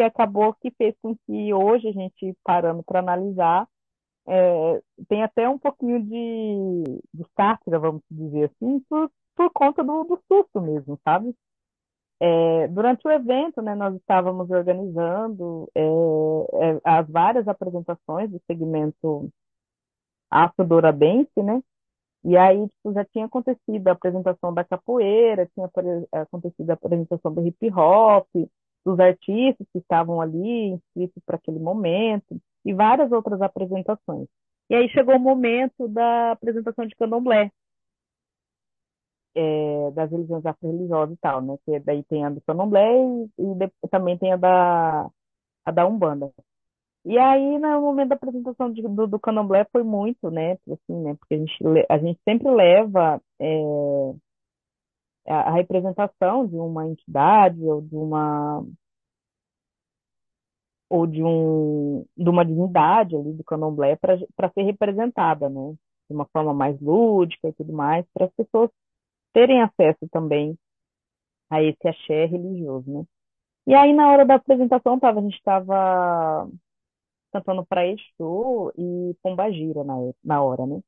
[0.00, 3.68] que acabou que fez com que hoje a gente parando para analisar,
[4.26, 10.04] é, tem até um pouquinho de, de sátira, vamos dizer assim, por, por conta do,
[10.04, 11.34] do susto mesmo, sabe?
[12.18, 19.28] É, durante o evento, né, nós estávamos organizando é, é, as várias apresentações do segmento
[20.30, 21.62] afro-douradense, né?
[22.24, 25.70] E aí, tipo, já tinha acontecido a apresentação da capoeira, tinha
[26.12, 28.26] acontecido a apresentação do hip hop,
[28.84, 34.26] dos artistas que estavam ali inscritos para aquele momento e várias outras apresentações.
[34.68, 37.50] E aí chegou o momento da apresentação de candomblé,
[39.34, 41.56] é, das religiões afro-religiosas e tal, né?
[41.64, 45.10] Que daí tem a do candomblé e, e também tem a da,
[45.64, 46.32] a da Umbanda.
[47.04, 50.52] E aí, no momento da apresentação de, do, do candomblé foi muito, né?
[50.70, 51.16] Assim, né?
[51.18, 51.56] Porque a gente,
[51.88, 54.14] a gente sempre leva é,
[55.32, 58.64] a representação de uma entidade ou de uma
[60.88, 65.74] ou de um de uma divindade ali do candomblé para ser representada, né?
[66.08, 68.70] De uma forma mais lúdica e tudo mais, para as pessoas
[69.34, 70.58] terem acesso também
[71.50, 73.04] a esse axé religioso, né?
[73.66, 76.48] E aí na hora da apresentação tava, a gente estava
[77.32, 80.80] cantando para Exu e Pombagira na, na hora, né?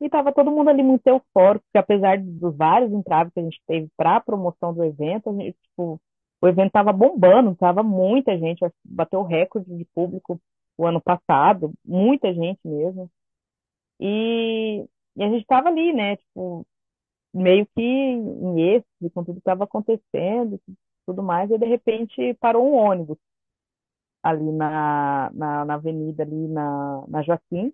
[0.00, 3.60] E tava todo mundo ali muito eufórico, porque apesar dos vários entraves que a gente
[3.66, 6.00] teve para a promoção do evento, gente, tipo,
[6.42, 10.38] o evento tava bombando, tava muita gente, bateu recorde de público
[10.78, 13.10] o ano passado, muita gente mesmo.
[14.00, 14.86] E,
[15.16, 16.66] e a gente tava ali, né, tipo,
[17.34, 20.60] meio que em êxtase com tudo que estava acontecendo,
[21.06, 23.18] tudo mais, e de repente parou um ônibus
[24.22, 27.72] ali na, na, na avenida, ali na, na Joaquim,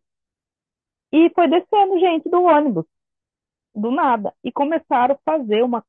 [1.12, 2.86] e foi descendo gente do ônibus,
[3.74, 4.34] do nada.
[4.42, 5.84] E começaram a fazer uma,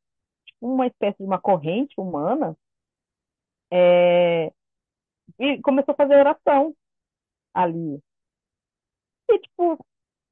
[0.45, 2.55] tipo, uma espécie de uma corrente humana.
[3.71, 4.51] É,
[5.39, 6.76] e começou a fazer oração
[7.53, 7.99] ali.
[9.30, 9.86] E, tipo,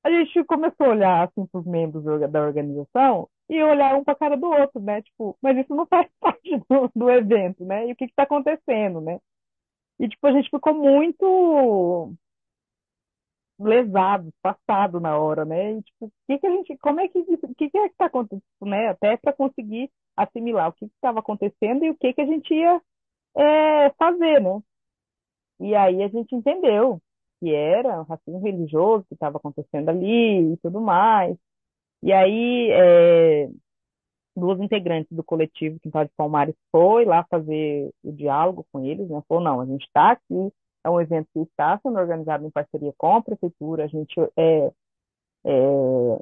[0.03, 4.13] a gente começou a olhar, assim, para os membros da organização e olhar um para
[4.13, 5.01] a cara do outro, né?
[5.01, 7.87] Tipo, mas isso não faz parte do, do evento, né?
[7.87, 9.19] E o que está acontecendo, né?
[9.99, 12.13] E, tipo, a gente ficou muito
[13.63, 15.73] lesado, passado na hora, né?
[15.73, 17.37] E, tipo, que que a gente, como é que, que
[17.69, 18.89] que é que está acontecendo, né?
[18.89, 22.81] Até para conseguir assimilar o que estava acontecendo e o que que a gente ia
[23.37, 24.61] é, fazer, né?
[25.59, 26.99] E aí a gente entendeu
[27.39, 31.37] que era o racismo religioso que estava acontecendo ali e tudo mais.
[32.03, 33.49] E aí é,
[34.35, 39.21] duas integrantes do coletivo Quintal de Palmares foi lá fazer o diálogo com eles, né?
[39.27, 40.51] Falou, não, a gente está aqui
[40.83, 43.85] é um evento que está sendo organizado em parceria com a prefeitura.
[43.85, 44.71] A gente é,
[45.45, 46.19] é,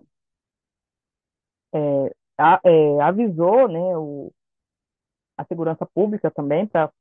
[1.73, 4.31] é, a, é, avisou né, o,
[5.37, 6.91] a segurança pública também para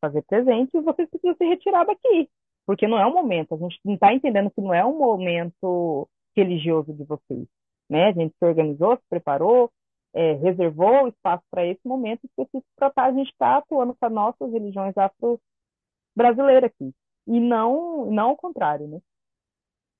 [0.00, 2.28] fazer presente e vocês precisam se retirar daqui,
[2.66, 3.54] porque não é o momento.
[3.54, 7.46] A gente não está entendendo que não é um momento religioso de vocês.
[7.88, 8.08] Né?
[8.08, 9.70] A gente se organizou, se preparou,
[10.14, 14.06] é, reservou o espaço para esse momento específico para a gente estar tá atuando com
[14.06, 15.38] as nossas religiões afro
[16.16, 16.92] brasileira aqui.
[17.26, 19.00] E não, não o contrário, né?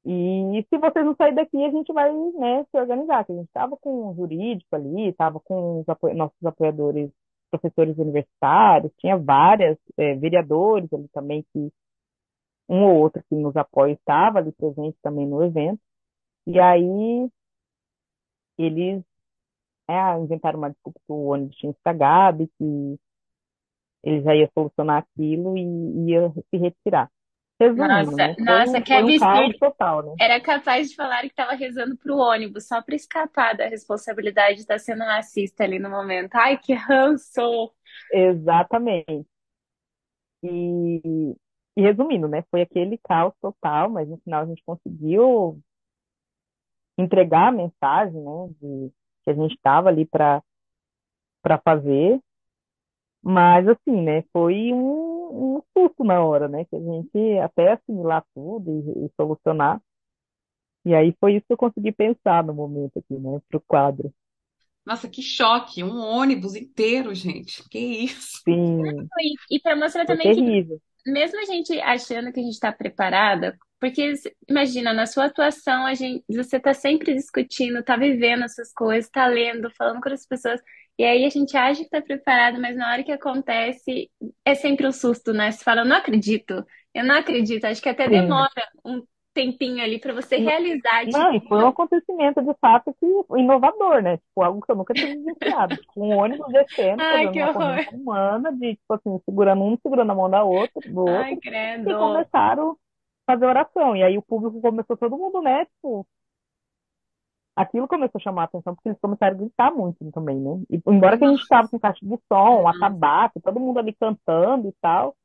[0.05, 3.27] E se vocês não saírem daqui, a gente vai né, se organizar.
[3.29, 7.11] A gente estava com o jurídico ali, estava com os apo nossos apoiadores,
[7.51, 11.73] professores universitários, tinha várias é, vereadores ali também que
[12.69, 15.81] um ou outro que nos apoia estava ali presente também no evento.
[16.47, 17.29] E aí
[18.59, 19.03] eles
[19.89, 23.01] é, inventaram uma desculpa que o ônibus tinha estragado e que
[24.07, 27.11] ele já ia solucionar aquilo e ia se retirar.
[27.59, 28.35] Resumindo, Nossa, né?
[28.35, 30.15] Foi, nossa, que foi um total, né?
[30.21, 34.61] Era capaz de falar que estava rezando pro ônibus só para escapar da responsabilidade de
[34.61, 36.35] estar sendo racista ali no momento.
[36.35, 37.73] Ai, que ranço!
[38.13, 39.27] Exatamente.
[40.45, 41.35] E,
[41.77, 42.45] e resumindo, né?
[42.51, 45.59] Foi aquele caos total, mas no final a gente conseguiu
[46.99, 48.49] entregar a mensagem, né?
[48.61, 48.93] De,
[49.25, 50.43] que a gente estava ali para
[51.43, 52.21] para fazer.
[53.27, 58.25] Mas assim, né, foi um, um susto na hora, né, que a gente até assimilar
[58.35, 59.81] tudo e, e solucionar.
[60.87, 64.11] E aí foi isso que eu consegui pensar no momento aqui, né, pro quadro.
[64.85, 65.83] Nossa, que choque!
[65.83, 67.63] Um ônibus inteiro, gente.
[67.69, 68.43] Que isso?
[68.45, 70.81] Sim, E, e para mostrar foi também que terrível.
[71.07, 74.15] mesmo a gente achando que a gente está preparada, porque
[74.49, 79.27] imagina, na sua atuação, a gente, você está sempre discutindo, está vivendo essas coisas, está
[79.27, 80.61] lendo, falando com as pessoas,
[80.99, 84.11] e aí a gente acha que está preparado, mas na hora que acontece,
[84.45, 85.51] é sempre um susto, né?
[85.53, 88.11] Você fala, eu não acredito, eu não acredito, acho que até Sim.
[88.11, 88.51] demora
[88.85, 89.03] um
[89.35, 93.07] tempinho ali para você realizar, Não, e foi um acontecimento de fato que
[93.39, 94.17] inovador, né?
[94.17, 95.77] Tipo, algo que eu nunca tinha vivenciado.
[95.77, 100.11] Tipo, um ônibus descendo, ai, que uma horror, humana, de, tipo assim, segurando um, segurando
[100.13, 101.99] a mão da outra, do ai, outro, e credo.
[101.99, 102.79] começaram
[103.27, 103.95] a fazer oração.
[103.95, 105.67] E aí o público começou, todo mundo, né?
[105.67, 106.07] Tipo,
[107.57, 110.63] aquilo começou a chamar a atenção, porque eles começaram a gritar muito também, né?
[110.71, 114.69] E, embora que a gente estava com caixa de som, atabaque, todo mundo ali cantando
[114.69, 115.17] e tal,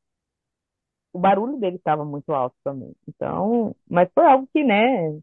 [1.13, 2.93] o barulho dele estava muito alto também.
[3.07, 5.19] Então, mas foi algo que, né,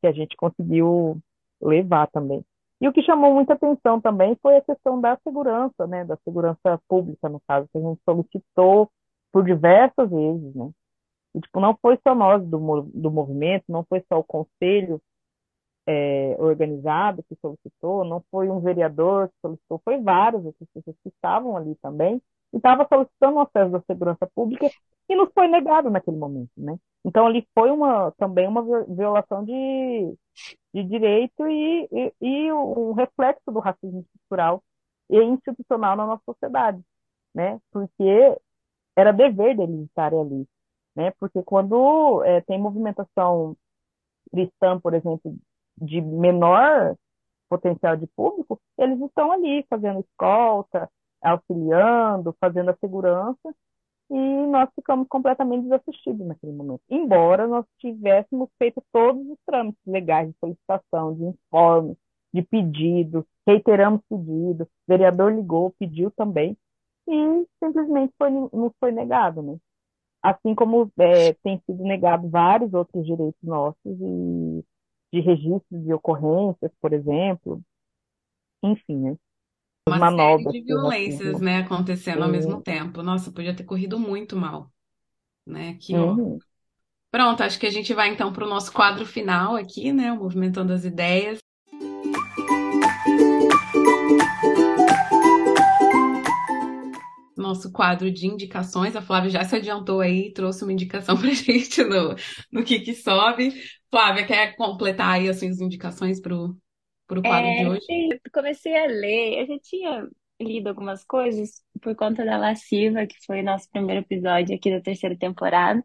[0.00, 1.18] que a gente conseguiu
[1.60, 2.42] levar também.
[2.80, 6.80] E o que chamou muita atenção também foi a questão da segurança, né, da segurança
[6.88, 8.90] pública, no caso, que a gente solicitou
[9.32, 10.70] por diversas vezes, né?
[11.34, 12.58] E, tipo, não foi só nós do,
[12.94, 15.00] do movimento, não foi só o conselho
[15.86, 21.08] é, organizado que solicitou, não foi um vereador que solicitou, foi várias outras pessoas que
[21.08, 22.20] estavam ali também
[22.52, 24.72] e estavam solicitando o acesso da segurança pública
[25.08, 26.76] e nos foi negado naquele momento, né?
[27.04, 29.52] Então ali foi uma também uma vi- violação de,
[30.74, 34.62] de direito e, e, e um reflexo do racismo estrutural
[35.10, 36.80] e institucional na nossa sociedade,
[37.34, 37.60] né?
[37.72, 38.04] Porque
[38.96, 40.48] era dever deles estarem ali,
[40.96, 41.12] né?
[41.20, 43.56] Porque quando é, tem movimentação
[44.32, 45.36] cristã, por exemplo,
[45.78, 46.96] de menor
[47.48, 50.90] potencial de público, eles estão ali fazendo escolta,
[51.22, 53.54] auxiliando, fazendo a segurança,
[54.10, 56.82] e nós ficamos completamente desassistidos naquele momento.
[56.88, 61.96] Embora nós tivéssemos feito todos os trâmites legais de solicitação, de informe,
[62.32, 66.56] de pedido, reiteramos pedido, o vereador ligou, pediu também,
[67.08, 69.56] e simplesmente foi, nos foi negado, né?
[70.22, 74.64] Assim como é, tem sido negado vários outros direitos nossos e
[75.12, 77.62] de registros de ocorrências, por exemplo,
[78.62, 79.16] enfim, né?
[79.88, 82.74] Uma série manobras de que o violências, racismo né, acontecendo ao mesmo tem.
[82.74, 83.02] tempo.
[83.02, 84.72] Nossa, podia ter corrido muito mal,
[85.46, 85.74] né?
[85.80, 86.12] Que ó.
[86.12, 86.38] Uhum.
[87.10, 90.12] Pronto, acho que a gente vai então para o nosso quadro final aqui, né?
[90.12, 91.38] o Movimentando as Ideias.
[97.36, 98.96] Nosso quadro de indicações.
[98.96, 102.14] A Flávia já se adiantou aí, trouxe uma indicação pra gente no,
[102.52, 103.52] no que que sobe.
[103.90, 106.56] Flávia, quer completar aí as suas indicações pro,
[107.06, 107.86] pro quadro de É, hoje?
[107.86, 110.08] sim, eu comecei a ler, eu já tinha
[110.40, 115.16] lido algumas coisas por conta da Lasciva, que foi nosso primeiro episódio aqui da terceira
[115.18, 115.82] temporada.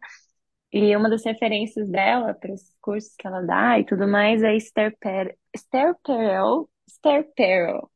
[0.72, 4.56] E uma das referências dela para os cursos que ela dá e tudo mais é
[4.56, 6.70] Esther Per- Esther Perel.
[6.88, 7.91] Esther Perel.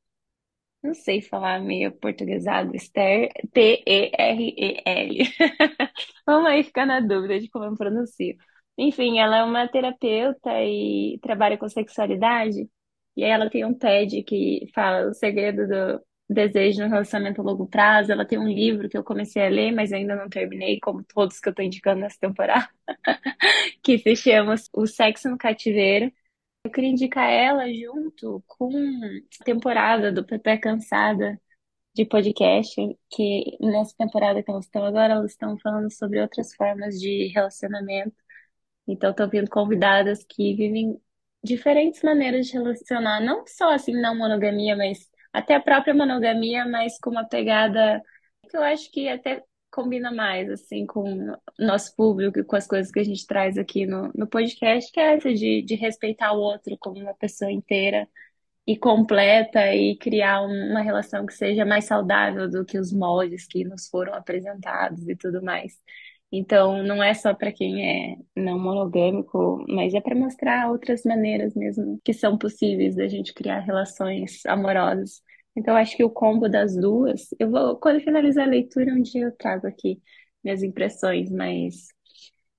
[0.86, 2.74] Não sei falar meio portuguesado.
[2.76, 5.24] Esther P-E-R-E-L.
[6.26, 8.36] Vamos aí ficar na dúvida de como eu pronuncio.
[8.78, 12.68] Enfim, ela é uma terapeuta e trabalha com sexualidade.
[13.16, 17.44] E aí ela tem um TED que fala o segredo do desejo no relacionamento a
[17.44, 18.12] longo prazo.
[18.12, 21.40] Ela tem um livro que eu comecei a ler, mas ainda não terminei, como todos
[21.40, 22.68] que eu tô indicando nessa temporada
[23.82, 26.12] que se chama O Sexo no Cativeiro.
[26.66, 28.70] Eu queria indicar ela junto com
[29.40, 31.40] a temporada do Pepe Cansada
[31.94, 32.74] de podcast,
[33.08, 38.16] que nessa temporada que elas estão agora, elas estão falando sobre outras formas de relacionamento.
[38.88, 41.00] Então, estou vindo convidadas que vivem
[41.42, 46.98] diferentes maneiras de relacionar, não só assim, não monogamia, mas até a própria monogamia, mas
[46.98, 48.02] com uma pegada
[48.50, 51.02] que eu acho que até combina mais, assim, com
[51.32, 54.90] o nosso público e com as coisas que a gente traz aqui no, no podcast,
[54.92, 58.08] que é essa de, de respeitar o outro como uma pessoa inteira
[58.66, 63.46] e completa e criar um- uma relação que seja mais saudável do que os moldes
[63.46, 65.80] que nos foram apresentados e tudo mais.
[66.32, 71.54] Então, não é só para quem é não monogâmico, mas é para mostrar outras maneiras
[71.54, 75.22] mesmo que são possíveis da gente criar relações amorosas.
[75.56, 79.02] Então, eu acho que o combo das duas, eu vou, quando finalizar a leitura, um
[79.02, 80.00] dia eu trago aqui
[80.44, 81.88] minhas impressões, mas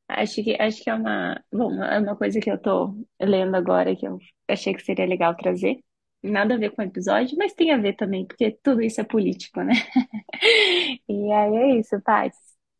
[0.07, 3.95] acho que acho que é uma, bom, é uma coisa que eu tô lendo agora
[3.95, 4.17] que eu
[4.47, 5.77] achei que seria legal trazer.
[6.23, 9.03] Nada a ver com o episódio, mas tem a ver também, porque tudo isso é
[9.03, 9.73] político, né?
[11.07, 12.35] E aí é isso, Paty.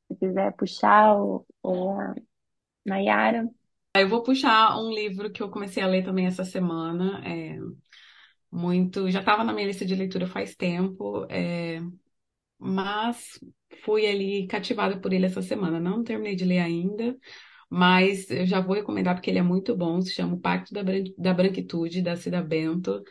[0.08, 1.98] Se quiser puxar o, o
[2.86, 3.50] Nayara.
[3.96, 7.22] Eu vou puxar um livro que eu comecei a ler também essa semana.
[7.26, 7.58] É
[8.52, 11.26] muito, já estava na minha lista de leitura faz tempo.
[11.30, 11.82] É
[12.60, 13.40] mas
[13.84, 15.80] fui ali cativada por ele essa semana.
[15.80, 17.16] Não terminei de ler ainda,
[17.70, 20.02] mas eu já vou recomendar porque ele é muito bom.
[20.02, 23.04] Se chama O Pacto da, Bran da Branquitude, da Cida Bento.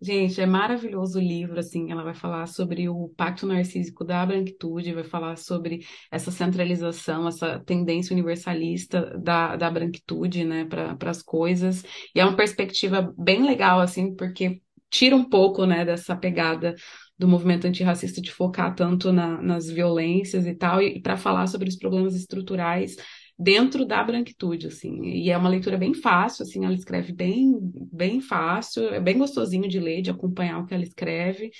[0.00, 4.92] Gente, é maravilhoso o livro, assim, ela vai falar sobre o pacto narcísico da branquitude,
[4.92, 11.84] vai falar sobre essa centralização, essa tendência universalista da, da branquitude, né, para as coisas,
[12.14, 14.60] e é uma perspectiva bem legal, assim, porque
[14.94, 16.76] tira um pouco, né, dessa pegada
[17.18, 21.48] do movimento antirracista de focar tanto na, nas violências e tal, e, e para falar
[21.48, 22.96] sobre os problemas estruturais
[23.36, 25.04] dentro da branquitude, assim.
[25.04, 27.58] E é uma leitura bem fácil, assim, ela escreve bem,
[27.92, 31.50] bem fácil, é bem gostosinho de ler, de acompanhar o que ela escreve.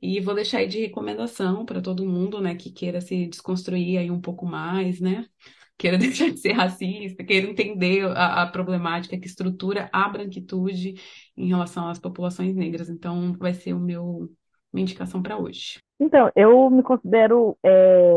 [0.00, 4.10] E vou deixar aí de recomendação para todo mundo, né, que queira se desconstruir aí
[4.10, 5.26] um pouco mais, né?
[5.76, 10.94] Queira deixar de ser racista, queira entender a, a problemática que estrutura a branquitude
[11.38, 12.88] em relação às populações negras.
[12.90, 14.28] Então, vai ser o meu
[14.72, 15.80] minha indicação para hoje.
[15.98, 18.12] Então, eu me considero é,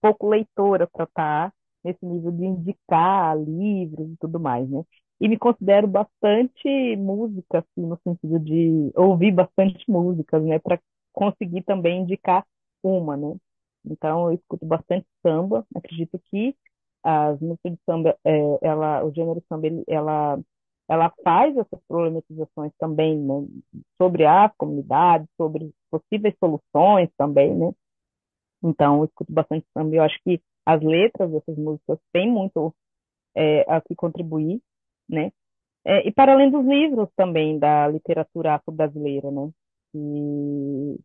[0.00, 1.52] pouco leitora para estar
[1.84, 4.82] nesse nível de indicar livros e tudo mais, né?
[5.20, 10.58] E me considero bastante música, assim, no sentido de ouvir bastante músicas, né?
[10.58, 10.80] Para
[11.12, 12.46] conseguir também indicar
[12.82, 13.36] uma, né?
[13.84, 15.66] Então, eu escuto bastante samba.
[15.74, 16.56] Acredito que
[17.02, 20.38] as músicas de samba, é, ela, o gênero samba, ele, ela,
[20.90, 23.46] ela faz essas problematizações também, né?
[23.96, 27.72] Sobre as comunidades, sobre possíveis soluções também, né?
[28.60, 29.94] Então, eu escuto bastante samba.
[29.94, 32.74] Eu acho que as letras dessas músicas têm muito
[33.36, 34.60] é, a que contribuir,
[35.08, 35.30] né?
[35.86, 39.48] É, e para além dos livros também da literatura afro-brasileira, né?
[39.92, 40.98] Que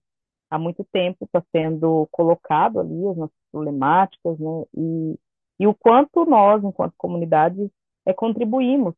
[0.50, 4.64] há muito tempo está sendo colocado ali as nossas problemáticas, né?
[4.76, 5.20] E,
[5.60, 7.70] e o quanto nós, enquanto comunidade,
[8.04, 8.96] é, contribuímos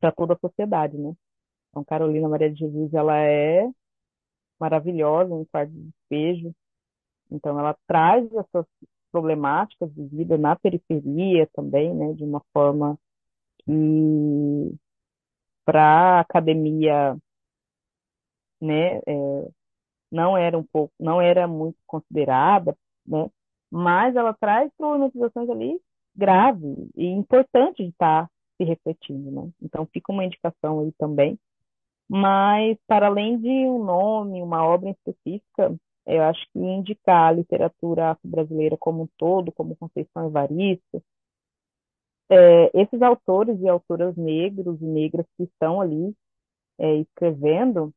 [0.00, 1.14] para toda a sociedade, né?
[1.70, 3.68] Então, Carolina Maria de Jesus, ela é
[4.58, 6.54] maravilhosa em quarto de despejo.
[7.30, 8.66] Então, ela traz essas
[9.12, 12.98] problemáticas de vida na periferia também, né, de uma forma
[13.64, 14.74] que
[15.64, 15.82] para
[16.18, 17.16] a academia,
[18.60, 19.50] né, é,
[20.10, 22.76] não era um pouco, não era muito considerada,
[23.06, 23.28] né,
[23.70, 25.80] mas ela traz problematizações ali
[26.14, 28.28] graves e importantes de estar
[28.60, 29.50] se refletindo, né?
[29.62, 31.38] Então fica uma indicação aí também.
[32.08, 35.74] Mas para além de um nome, uma obra específica,
[36.06, 41.02] eu acho que indicar a literatura afro-brasileira como um todo, como Conceição Evaristo,
[42.28, 46.14] é, esses autores e autoras negros e negras que estão ali
[46.78, 47.92] é, escrevendo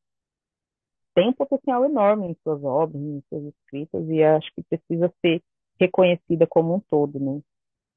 [1.14, 5.41] têm um potencial enorme em suas obras, em suas escritas, e acho que precisa ser
[5.80, 7.41] reconhecida como um todo, né?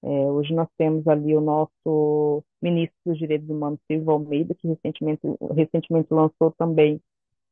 [0.02, 5.22] É, hoje nós temos ali o nosso ministro dos Direitos Humanos, Silvio Almeida, que recentemente,
[5.54, 7.00] recentemente lançou também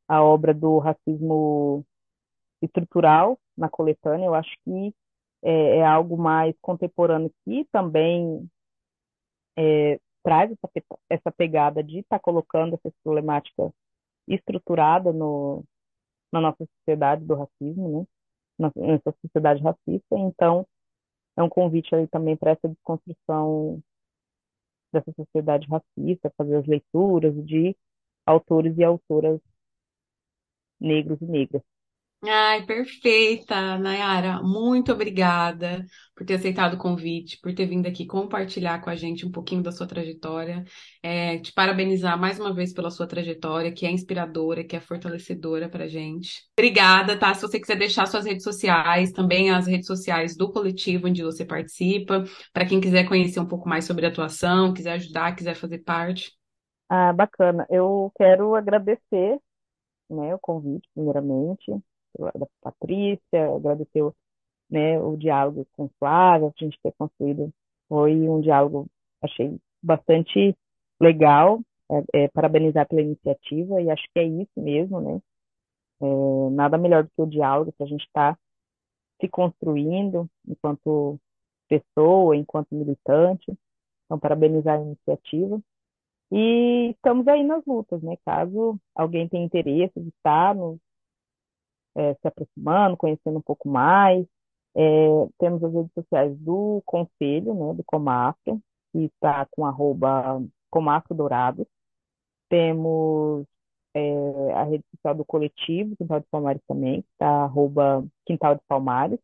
[0.07, 1.85] a obra do racismo
[2.61, 4.25] estrutural na coletânea.
[4.25, 4.93] Eu acho que
[5.43, 8.49] é, é algo mais contemporâneo que também
[9.57, 10.69] é, traz essa,
[11.09, 13.71] essa pegada de estar tá colocando essa problemática
[14.27, 15.63] estruturada no,
[16.31, 18.07] na nossa sociedade do racismo,
[18.59, 18.71] né?
[18.75, 20.17] Nessa sociedade racista.
[20.17, 20.65] Então,
[21.37, 23.81] é um convite aí também para essa desconstrução
[24.91, 27.75] dessa sociedade racista, fazer as leituras de
[28.25, 29.39] autores e autoras
[30.79, 31.74] negros e negras.
[32.23, 34.41] Ai, perfeita, Nayara.
[34.41, 35.85] Muito obrigada
[36.15, 39.61] por ter aceitado o convite, por ter vindo aqui compartilhar com a gente um pouquinho
[39.61, 40.63] da sua trajetória.
[41.03, 45.69] É, te parabenizar mais uma vez pela sua trajetória, que é inspiradora, que é fortalecedora
[45.69, 46.41] para a gente.
[46.57, 47.31] Obrigada, tá?
[47.35, 51.45] Se você quiser deixar suas redes sociais, também as redes sociais do coletivo onde você
[51.45, 55.79] participa, para quem quiser conhecer um pouco mais sobre a atuação, quiser ajudar, quiser fazer
[55.79, 56.31] parte.
[56.89, 57.67] Ah, bacana.
[57.69, 59.39] Eu quero agradecer,
[60.09, 61.71] né, o convite, primeiramente
[62.17, 64.03] da Patrícia, agradecer
[64.69, 67.51] né, o diálogo com Flávia, a gente ter construído.
[67.87, 68.87] Foi um diálogo,
[69.21, 70.55] achei bastante
[70.99, 71.61] legal,
[71.91, 75.21] é, é, parabenizar pela iniciativa, e acho que é isso mesmo, né?
[76.01, 78.39] É, nada melhor do que o diálogo para a gente estar tá
[79.21, 81.19] se construindo enquanto
[81.67, 83.53] pessoa, enquanto militante.
[84.05, 85.59] Então, parabenizar a iniciativa.
[86.31, 88.17] E estamos aí nas lutas, né?
[88.25, 90.79] Caso alguém tenha interesse de estar nos
[91.95, 94.25] é, se aproximando, conhecendo um pouco mais.
[94.75, 94.81] É,
[95.39, 101.65] temos as redes sociais do Conselho, né, do Comafro, que está com arroba Comafro Dourado.
[102.49, 103.45] Temos
[103.95, 108.61] é, a rede social do coletivo, Quintal de Palmares também, que está arroba Quintal de
[108.67, 109.19] Palmares.